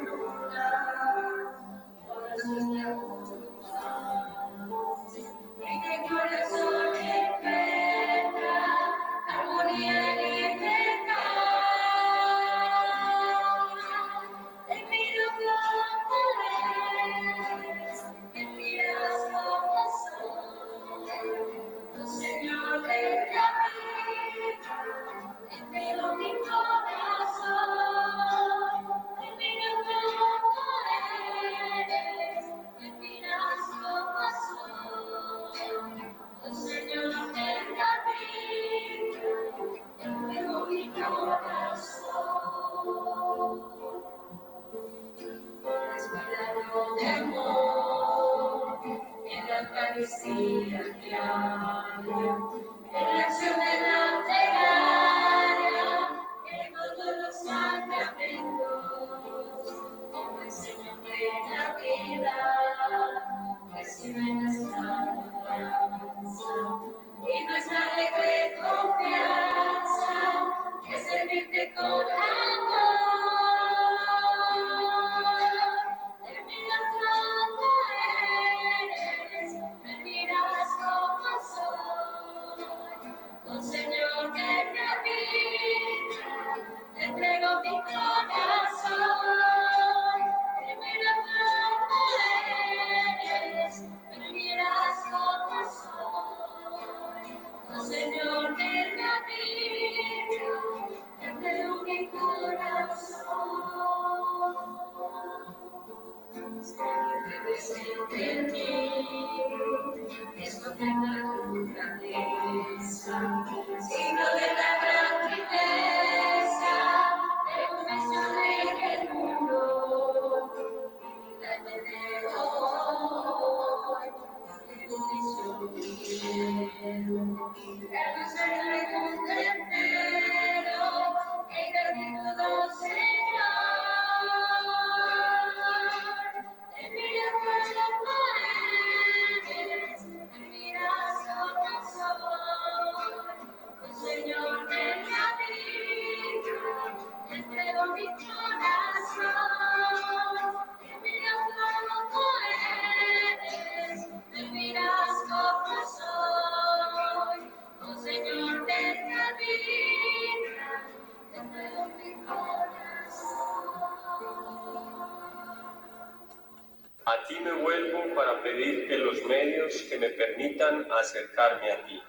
Permitan 170.35 170.91
acercarme 170.91 171.71
a 171.71 171.87
ti. 171.87 172.03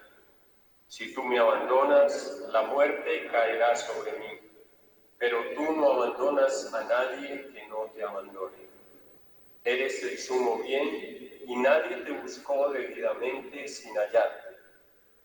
Si 0.87 1.13
tú 1.13 1.23
me 1.23 1.39
abandonas, 1.39 2.43
la 2.51 2.63
muerte 2.63 3.27
caerá 3.31 3.75
sobre 3.75 4.13
mí, 4.13 4.39
pero 5.17 5.43
tú 5.55 5.73
no 5.73 5.93
abandonas 5.93 6.73
a 6.73 6.83
nadie 6.83 7.49
que 7.53 7.67
no 7.67 7.91
te 7.95 8.03
abandone. 8.03 8.65
Eres 9.63 10.03
el 10.03 10.17
sumo 10.17 10.57
bien 10.63 11.41
y 11.45 11.55
nadie 11.57 11.97
te 11.97 12.11
buscó 12.11 12.69
debidamente 12.69 13.67
sin 13.67 13.95
hallarte. 13.95 14.55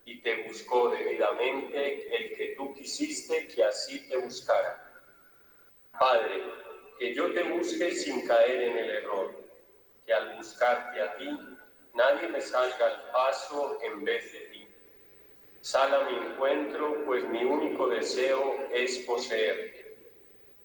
Y 0.04 0.20
te 0.22 0.42
buscó 0.44 0.90
debidamente 0.90 2.16
el 2.16 2.36
que 2.36 2.54
tú 2.56 2.74
quisiste 2.74 3.48
que 3.48 3.64
así 3.64 4.08
te 4.08 4.16
buscara. 4.16 4.86
Padre, 5.98 6.42
que 6.98 7.14
yo 7.14 7.32
te 7.32 7.42
busque 7.44 7.92
sin 7.92 8.26
caer 8.26 8.62
en 8.62 8.78
el 8.78 8.90
error 8.90 9.34
que 10.06 10.12
al 10.12 10.36
buscarte 10.36 11.00
a 11.00 11.16
ti, 11.16 11.28
nadie 11.94 12.28
me 12.28 12.40
salga 12.40 12.86
al 12.86 13.10
paso 13.12 13.78
en 13.82 14.04
vez 14.04 14.32
de 14.32 14.40
ti. 14.40 14.68
Sal 15.60 15.94
a 15.94 16.10
mi 16.10 16.16
encuentro, 16.16 17.04
pues 17.04 17.24
mi 17.24 17.44
único 17.44 17.88
deseo 17.88 18.56
es 18.72 18.98
poseerte. 19.00 19.96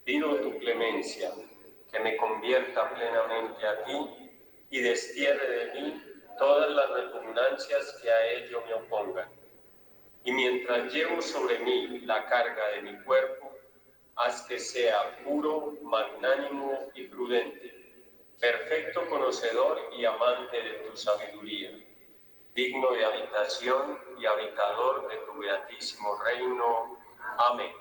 Pido 0.03 0.36
tu 0.38 0.57
clemencia, 0.59 1.32
que 1.91 1.99
me 1.99 2.15
convierta 2.17 2.89
plenamente 2.93 3.65
a 3.65 3.84
ti 3.84 4.34
y 4.69 4.80
destierre 4.82 5.47
de 5.47 5.73
mí 5.73 6.03
todas 6.38 6.69
las 6.71 6.89
repugnancias 6.89 7.99
que 8.01 8.11
a 8.11 8.32
ello 8.32 8.61
me 8.65 8.73
opongan. 8.73 9.30
Y 10.23 10.32
mientras 10.32 10.93
llevo 10.93 11.21
sobre 11.21 11.59
mí 11.59 11.99
la 11.99 12.26
carga 12.26 12.67
de 12.69 12.82
mi 12.82 13.03
cuerpo, 13.03 13.51
haz 14.15 14.41
que 14.43 14.59
sea 14.59 15.17
puro, 15.23 15.78
magnánimo 15.82 16.89
y 16.95 17.03
prudente 17.03 17.74
perfecto 18.39 19.07
conocedor 19.09 19.77
y 19.97 20.05
amante 20.05 20.61
de 20.61 20.73
tu 20.89 20.97
sabiduría, 20.97 21.71
digno 22.53 22.91
de 22.91 23.05
habitación 23.05 23.99
y 24.19 24.25
habitador 24.25 25.07
de 25.07 25.17
tu 25.17 25.39
beatísimo 25.39 26.17
reino. 26.23 26.97
Amén. 27.38 27.71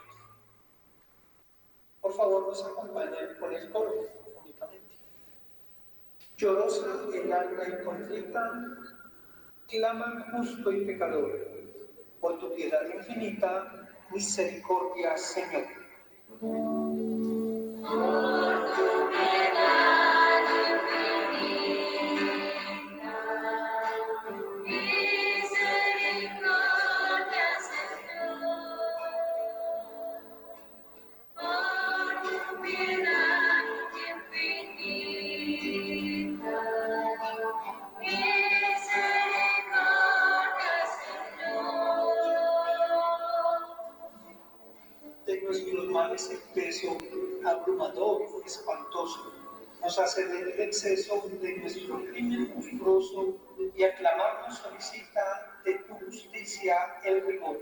Por 2.00 2.12
favor, 2.14 2.48
nos 2.48 2.64
acompañen 2.64 3.36
con 3.38 3.55
el 3.55 3.70
coro 3.70 3.94
únicamente. 4.42 4.98
Llorosa 6.36 6.86
el 7.14 7.32
alma 7.32 7.62
y 7.66 7.84
contrita, 7.84 8.52
clama 9.68 10.26
justo 10.32 10.72
y 10.72 10.84
pecador. 10.84 11.55
Por 12.20 12.38
tu 12.38 12.55
piedad 12.55 12.82
infinita, 12.94 13.88
misericordia, 14.11 15.16
Señor. 15.16 15.64
Por 17.82 18.53
nos 49.85 49.99
hace 49.99 50.24
ver 50.24 50.49
el 50.49 50.61
exceso 50.62 51.28
de 51.43 51.59
nuestro 51.59 52.03
crimen 52.07 52.55
monstruoso 52.55 53.37
y 53.76 53.85
aclamarnos 53.85 54.59
solicita 54.59 55.61
de 55.62 55.74
tu 55.74 55.95
justicia 56.07 56.74
el 57.05 57.26
rigor. 57.26 57.61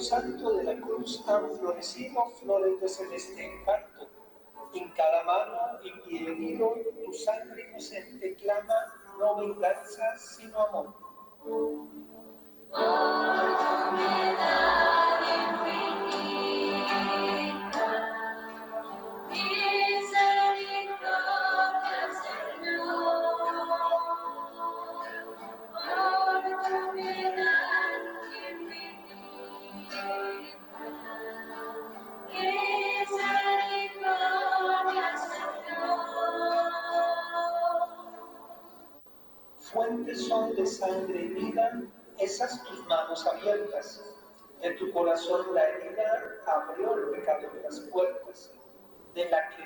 Santo 0.00 0.52
de 0.52 0.64
la 0.64 0.80
cruz 0.80 1.22
han 1.28 1.50
florecido 1.58 2.24
flores 2.40 2.80
de 2.80 2.88
celeste 2.88 3.44
encanto. 3.44 4.08
En 4.72 4.90
cada 4.92 5.24
mano 5.24 5.80
y 5.82 5.92
pie 6.08 6.58
tu 6.58 7.12
sangre 7.12 7.68
inocente 7.68 8.34
clama, 8.36 8.74
no 9.18 9.36
venganza, 9.36 10.16
sino 10.16 10.60
amor. 10.66 10.94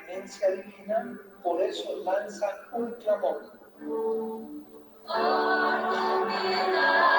Divina, 0.07 1.19
por 1.43 1.61
eso 1.61 2.03
lanza 2.03 2.47
un 2.73 2.91
clamor. 2.93 3.51
Piedad 6.27 7.14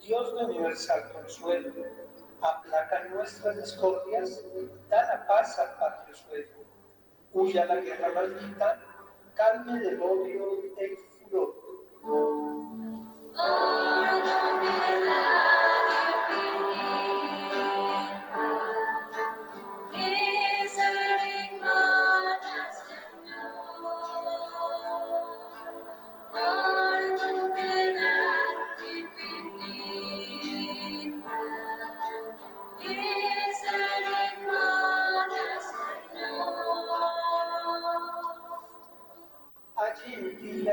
Dios 0.00 0.34
de 0.34 0.44
universal 0.46 1.12
consuelo, 1.12 1.70
aplaca 2.40 3.04
nuestras 3.10 3.56
discordias, 3.58 4.42
da 4.88 5.02
la 5.02 5.26
paz 5.26 5.58
al 5.58 5.78
patrio 5.78 6.14
suelo. 6.14 6.58
Huya 7.34 7.66
la 7.66 7.76
guerra 7.76 8.08
maldita, 8.14 8.80
calme 9.34 9.80
del 9.80 10.00
odio 10.00 10.62
el 10.78 10.96
furor. 10.96 11.54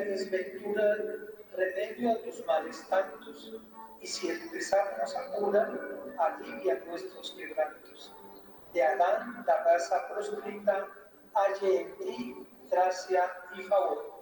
Desventura 0.02 0.96
remedio 1.56 2.12
a 2.12 2.22
tus 2.22 2.46
males 2.46 2.86
tantos, 2.90 3.54
y 4.02 4.08
si 4.08 4.30
el 4.30 4.50
pesar 4.50 4.98
nos 5.00 5.16
alivia 6.18 6.84
nuestros 6.86 7.32
quebrantos. 7.32 8.14
De 8.74 8.84
Adán, 8.84 9.44
la 9.48 9.64
raza 9.64 10.08
proscrita, 10.10 10.88
halle 11.34 11.82
en 11.82 11.98
ti 11.98 12.48
gracia 12.70 13.32
y 13.58 13.64
favor. 13.64 14.16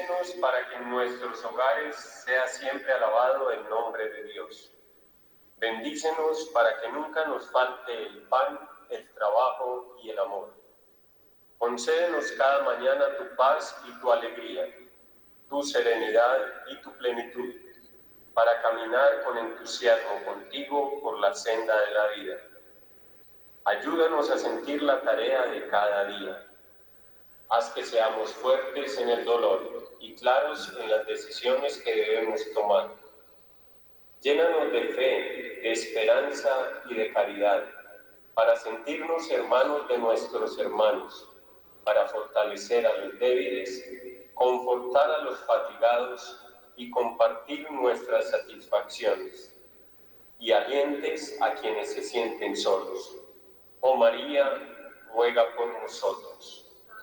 Bendícenos 0.00 0.32
para 0.40 0.68
que 0.68 0.76
en 0.76 0.90
nuestros 0.90 1.44
hogares 1.44 1.96
sea 1.96 2.46
siempre 2.48 2.92
alabado 2.92 3.50
el 3.50 3.68
nombre 3.68 4.08
de 4.08 4.24
Dios. 4.24 4.72
Bendícenos 5.58 6.50
para 6.54 6.80
que 6.80 6.88
nunca 6.88 7.26
nos 7.26 7.50
falte 7.50 8.06
el 8.06 8.22
pan, 8.28 8.58
el 8.88 9.08
trabajo 9.14 9.96
y 10.02 10.10
el 10.10 10.18
amor. 10.18 10.54
Concédenos 11.58 12.32
cada 12.32 12.62
mañana 12.62 13.16
tu 13.18 13.36
paz 13.36 13.76
y 13.86 14.00
tu 14.00 14.10
alegría, 14.10 14.74
tu 15.48 15.62
serenidad 15.62 16.38
y 16.68 16.76
tu 16.80 16.90
plenitud, 16.96 17.54
para 18.32 18.62
caminar 18.62 19.22
con 19.24 19.36
entusiasmo 19.36 20.24
contigo 20.24 21.00
por 21.02 21.18
la 21.18 21.34
senda 21.34 21.78
de 21.78 21.90
la 21.90 22.06
vida 22.08 22.36
Ayúdanos 23.64 24.30
a 24.30 24.38
sentir 24.38 24.82
la 24.82 25.02
tarea 25.02 25.46
de 25.46 25.68
cada 25.68 26.06
día. 26.06 26.49
Haz 27.50 27.70
que 27.70 27.84
seamos 27.84 28.32
fuertes 28.34 28.96
en 28.96 29.08
el 29.08 29.24
dolor 29.24 29.96
y 29.98 30.14
claros 30.14 30.72
en 30.78 30.88
las 30.88 31.04
decisiones 31.04 31.78
que 31.78 31.92
debemos 31.92 32.40
tomar. 32.54 32.92
Llénanos 34.20 34.70
de 34.70 34.82
fe, 34.84 35.60
de 35.60 35.72
esperanza 35.72 36.82
y 36.88 36.94
de 36.94 37.12
caridad 37.12 37.64
para 38.34 38.54
sentirnos 38.54 39.28
hermanos 39.32 39.88
de 39.88 39.98
nuestros 39.98 40.56
hermanos, 40.60 41.28
para 41.82 42.06
fortalecer 42.06 42.86
a 42.86 42.96
los 42.98 43.18
débiles, 43.18 43.84
confortar 44.34 45.10
a 45.10 45.22
los 45.24 45.40
fatigados 45.40 46.46
y 46.76 46.88
compartir 46.92 47.68
nuestras 47.72 48.30
satisfacciones, 48.30 49.52
y 50.38 50.52
alientes 50.52 51.36
a 51.42 51.54
quienes 51.54 51.94
se 51.94 52.02
sienten 52.04 52.56
solos. 52.56 53.16
Oh 53.80 53.96
María, 53.96 54.96
ruega 55.12 55.44
por 55.56 55.66
nosotros. 55.82 56.69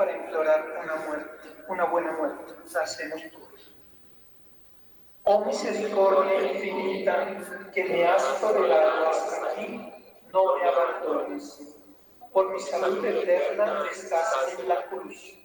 Para 0.00 0.16
implorar 0.16 0.64
una 0.82 0.96
muerte, 0.96 1.48
una 1.68 1.84
buena 1.84 2.12
muerte. 2.12 2.54
Hacemos 2.82 3.20
todos. 3.32 3.76
Oh 5.24 5.44
misericordia 5.44 6.52
infinita, 6.52 7.70
que 7.74 7.84
me 7.84 8.06
has 8.06 8.40
tolerado 8.40 9.10
hasta 9.10 9.50
aquí, 9.50 9.92
no 10.32 10.56
me 10.56 10.64
abandones. 10.64 11.76
Por 12.32 12.50
mi 12.50 12.60
salud 12.60 13.04
eterna 13.04 13.84
estás 13.92 14.58
en 14.58 14.68
la 14.68 14.86
cruz. 14.86 15.36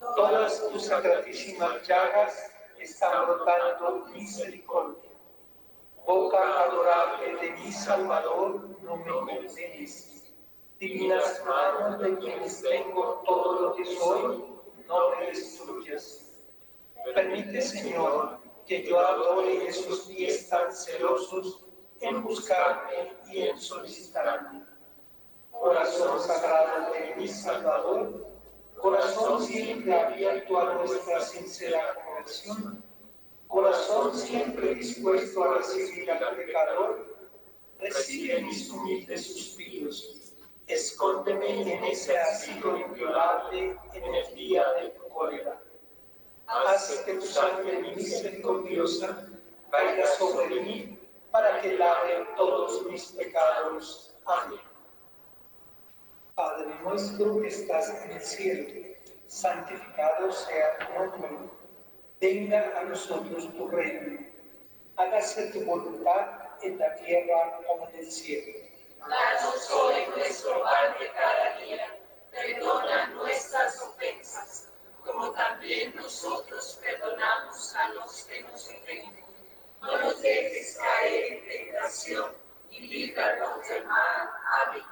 Todas 0.00 0.70
tus 0.70 0.86
sacratísimas 0.86 1.86
llagas 1.86 2.50
están 2.78 3.26
brotando 3.26 4.06
misericordia. 4.06 5.10
Boca 6.06 6.38
adorable 6.62 7.36
de 7.42 7.50
mi 7.58 7.70
Salvador, 7.70 8.70
no 8.80 8.96
me 8.96 9.12
condenes 9.12 10.11
divinas 10.82 11.40
manos 11.46 12.00
de 12.00 12.18
quienes 12.18 12.60
tengo 12.60 13.22
todo 13.24 13.60
lo 13.60 13.74
que 13.76 13.84
soy, 13.84 14.44
no 14.88 15.10
me 15.10 15.26
destruyas. 15.26 16.26
Permite, 17.14 17.62
Señor, 17.62 18.40
que 18.66 18.84
yo 18.84 18.98
adore 18.98 19.68
esos 19.68 20.00
pies 20.08 20.48
tan 20.48 20.74
celosos 20.74 21.62
en 22.00 22.24
buscarme 22.24 23.12
y 23.30 23.42
en 23.42 23.60
solicitarme. 23.60 24.64
Corazón 25.52 26.20
sagrado 26.20 26.92
de 26.92 27.14
mi 27.14 27.28
Salvador, 27.28 28.26
corazón 28.76 29.40
siempre 29.40 29.94
abierto 29.94 30.58
a 30.58 30.74
nuestra 30.74 31.20
sincera 31.20 31.94
conversión, 32.04 32.84
corazón 33.46 34.18
siempre 34.18 34.74
dispuesto 34.74 35.44
a 35.44 35.58
recibir 35.58 36.10
al 36.10 36.36
pecador, 36.36 37.28
recibe 37.78 38.42
mis 38.42 38.68
humildes 38.68 39.32
suspiros 39.32 40.21
escóndeme 40.66 41.74
en 41.74 41.84
ese 41.84 42.18
asilo 42.18 42.78
inviolable 42.78 43.76
en 43.94 44.14
el 44.14 44.34
día 44.34 44.64
de 44.74 44.90
tu 44.90 45.08
cólera. 45.08 45.60
haz 46.46 47.02
que 47.04 47.14
tu 47.14 47.26
sangre 47.26 47.78
misericordiosa 47.96 49.28
caiga 49.70 50.06
sobre 50.06 50.60
mí 50.60 50.98
para 51.30 51.60
que 51.60 51.76
lave 51.78 52.26
todos 52.36 52.86
mis 52.86 53.06
pecados. 53.12 54.14
Amén. 54.26 54.60
Padre 56.34 56.74
nuestro 56.82 57.40
que 57.40 57.48
estás 57.48 57.88
en 58.04 58.12
el 58.12 58.22
cielo, 58.22 58.94
santificado 59.26 60.32
sea 60.32 60.78
tu 60.78 60.92
nombre. 61.10 61.50
Venga 62.20 62.78
a 62.78 62.84
nosotros 62.84 63.50
tu 63.56 63.68
reino. 63.68 64.20
Hágase 64.96 65.50
tu 65.52 65.64
voluntad 65.64 66.42
en 66.62 66.78
la 66.78 66.94
tierra 66.96 67.60
como 67.66 67.88
en 67.88 67.96
el 67.96 68.10
cielo. 68.10 68.71
Danos 69.08 69.70
hoy 69.70 70.06
nuestro 70.16 70.62
pan 70.62 70.94
de 70.98 71.10
cada 71.12 71.58
día. 71.58 71.98
Perdona 72.30 73.06
nuestras 73.08 73.80
ofensas, 73.82 74.68
como 75.04 75.30
también 75.32 75.94
nosotros 75.96 76.80
perdonamos 76.82 77.74
a 77.74 77.88
los 77.90 78.24
que 78.24 78.42
nos 78.42 78.68
ofenden. 78.68 79.24
No 79.80 79.98
nos 79.98 80.22
dejes 80.22 80.78
caer 80.78 81.32
en 81.32 81.48
tentación 81.48 82.32
y 82.70 82.80
líbranos 82.86 83.68
del 83.68 83.84
mal. 83.86 84.30
Amén. 84.66 84.84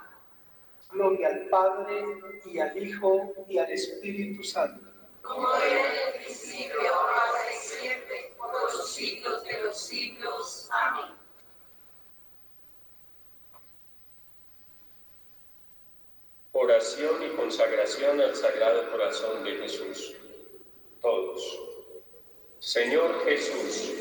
Gloria 0.90 1.28
al 1.28 1.48
Padre, 1.48 2.04
y 2.46 2.58
al 2.58 2.76
Hijo, 2.76 3.32
y 3.48 3.58
al 3.58 3.70
Espíritu 3.70 4.42
Santo. 4.42 4.90
Como 5.22 5.54
era 5.54 5.88
en 5.88 6.14
el 6.14 6.24
principio, 6.24 6.94
ahora 6.94 7.52
y 7.52 7.56
siempre, 7.56 8.34
por 8.36 8.52
los 8.52 8.92
siglos 8.92 9.44
de 9.44 9.62
los 9.62 9.80
siglos. 9.80 10.68
Amén. 10.72 11.19
Oración 16.52 17.22
y 17.22 17.28
consagración 17.36 18.20
al 18.20 18.34
Sagrado 18.34 18.90
Corazón 18.90 19.44
de 19.44 19.52
Jesús. 19.52 20.16
Todos. 21.00 21.60
Señor 22.58 23.24
Jesús, 23.24 23.94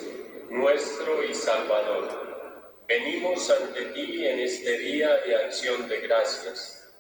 nuestro 0.49 1.23
y 1.23 1.35
Salvador, 1.35 2.73
venimos 2.87 3.51
ante 3.51 3.85
ti 3.93 4.25
en 4.25 4.39
este 4.39 4.79
día 4.79 5.15
de 5.17 5.35
acción 5.35 5.87
de 5.87 6.01
gracias. 6.01 6.91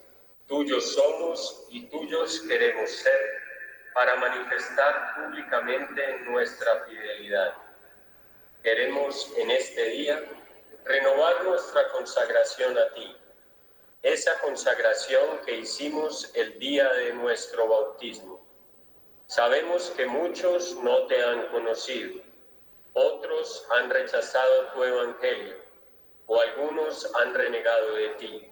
Tuyos 0.47 0.93
somos 0.93 1.65
y 1.71 1.87
tuyos 1.87 2.41
queremos 2.41 2.87
ser 2.91 3.19
para 3.95 4.17
manifestar 4.17 5.15
públicamente 5.15 6.19
nuestra 6.27 6.85
fidelidad. 6.85 7.55
Queremos 8.61 9.33
en 9.35 9.49
este 9.49 9.83
día 9.85 10.23
renovar 10.85 11.43
nuestra 11.43 11.89
consagración 11.89 12.77
a 12.77 12.93
ti 12.93 13.15
esa 14.01 14.39
consagración 14.39 15.41
que 15.45 15.57
hicimos 15.57 16.31
el 16.33 16.57
día 16.57 16.91
de 16.93 17.13
nuestro 17.13 17.67
bautismo. 17.67 18.39
Sabemos 19.27 19.91
que 19.91 20.05
muchos 20.05 20.75
no 20.77 21.05
te 21.07 21.21
han 21.21 21.47
conocido, 21.47 22.21
otros 22.93 23.67
han 23.71 23.89
rechazado 23.89 24.67
tu 24.73 24.83
evangelio 24.83 25.57
o 26.27 26.39
algunos 26.39 27.13
han 27.15 27.33
renegado 27.33 27.95
de 27.95 28.09
ti. 28.11 28.51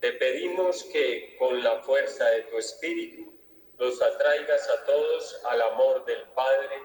Te 0.00 0.12
pedimos 0.12 0.84
que 0.84 1.36
con 1.38 1.62
la 1.62 1.82
fuerza 1.82 2.24
de 2.26 2.42
tu 2.42 2.58
espíritu 2.58 3.34
los 3.78 4.00
atraigas 4.00 4.68
a 4.70 4.84
todos 4.84 5.40
al 5.44 5.60
amor 5.60 6.04
del 6.04 6.22
Padre 6.34 6.82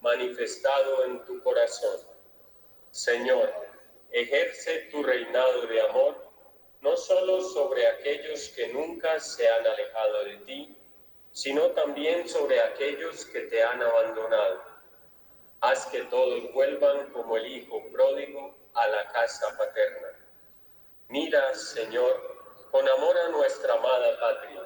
manifestado 0.00 1.04
en 1.04 1.24
tu 1.24 1.42
corazón. 1.42 2.00
Señor, 2.92 3.52
ejerce 4.12 4.88
tu 4.92 5.02
reinado 5.02 5.66
de 5.66 5.80
amor 5.80 6.25
no 6.86 6.96
solo 6.96 7.40
sobre 7.40 7.84
aquellos 7.84 8.50
que 8.50 8.68
nunca 8.68 9.18
se 9.18 9.48
han 9.48 9.66
alejado 9.66 10.24
de 10.24 10.36
ti, 10.46 10.76
sino 11.32 11.72
también 11.72 12.28
sobre 12.28 12.60
aquellos 12.60 13.24
que 13.24 13.40
te 13.40 13.60
han 13.60 13.82
abandonado. 13.82 14.62
Haz 15.62 15.86
que 15.86 16.02
todos 16.02 16.52
vuelvan 16.52 17.10
como 17.10 17.38
el 17.38 17.46
Hijo 17.48 17.82
pródigo 17.90 18.54
a 18.74 18.86
la 18.86 19.10
casa 19.10 19.58
paterna. 19.58 20.10
Mira, 21.08 21.56
Señor, 21.56 22.68
con 22.70 22.88
amor 22.88 23.18
a 23.18 23.28
nuestra 23.30 23.74
amada 23.74 24.20
patria. 24.20 24.62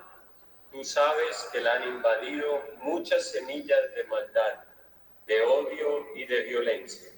Tú 0.70 0.84
sabes 0.84 1.48
que 1.50 1.62
la 1.62 1.72
han 1.76 1.88
invadido 1.88 2.62
muchas 2.80 3.30
semillas 3.30 3.94
de 3.94 4.04
maldad, 4.04 4.56
de 5.26 5.40
odio 5.40 6.14
y 6.14 6.26
de 6.26 6.42
violencia. 6.42 7.12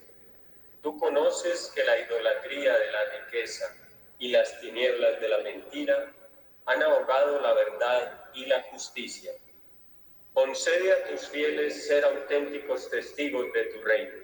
Tú 0.80 0.96
conoces 1.00 1.72
que 1.74 1.82
la 1.82 1.98
idolatría 1.98 2.78
de 2.78 2.92
la 2.92 3.04
riqueza, 3.04 3.81
y 4.22 4.28
las 4.28 4.60
tinieblas 4.60 5.20
de 5.20 5.28
la 5.28 5.38
mentira 5.38 6.14
han 6.66 6.80
ahogado 6.80 7.40
la 7.40 7.54
verdad 7.54 8.30
y 8.34 8.46
la 8.46 8.62
justicia. 8.70 9.32
Concede 10.32 10.92
a 10.92 11.08
tus 11.08 11.26
fieles 11.28 11.88
ser 11.88 12.04
auténticos 12.04 12.88
testigos 12.88 13.52
de 13.52 13.64
tu 13.64 13.82
reino. 13.82 14.22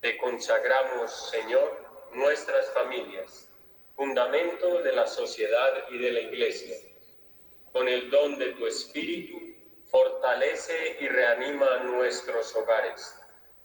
Te 0.00 0.16
consagramos, 0.16 1.30
Señor, 1.30 2.08
nuestras 2.12 2.70
familias, 2.70 3.50
fundamento 3.94 4.80
de 4.80 4.92
la 4.92 5.06
sociedad 5.06 5.90
y 5.90 5.98
de 5.98 6.10
la 6.10 6.20
Iglesia. 6.20 6.78
Con 7.70 7.88
el 7.88 8.10
don 8.10 8.38
de 8.38 8.52
tu 8.52 8.66
Espíritu, 8.66 9.38
fortalece 9.88 10.96
y 11.00 11.08
reanima 11.08 11.80
nuestros 11.80 12.56
hogares, 12.56 13.14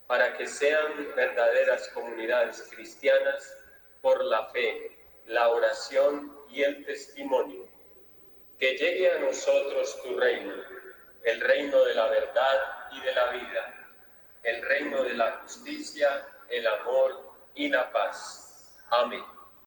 para 0.08 0.36
que 0.36 0.46
sean 0.46 1.16
verdaderas 1.16 1.88
comunidades 1.94 2.64
cristianas 2.70 3.56
por 4.02 4.26
la 4.26 4.48
fe 4.48 4.97
la 5.28 5.50
oración 5.50 6.36
y 6.50 6.64
el 6.64 6.86
testimonio. 6.86 7.68
Que 8.60 8.76
llegue 8.76 9.12
a 9.12 9.20
nosotros 9.20 10.02
tu 10.02 10.18
reino, 10.18 10.54
el 11.24 11.42
reino 11.42 11.84
de 11.84 11.94
la 11.94 12.08
verdad 12.08 12.90
y 12.92 13.02
de 13.02 13.14
la 13.14 13.32
vida, 13.32 13.88
el 14.44 14.62
reino 14.64 15.04
de 15.04 15.14
la 15.14 15.32
justicia, 15.44 16.26
el 16.50 16.66
amor 16.66 17.36
y 17.54 17.70
la 17.70 17.92
paz. 17.92 18.84
Amén. 18.90 19.37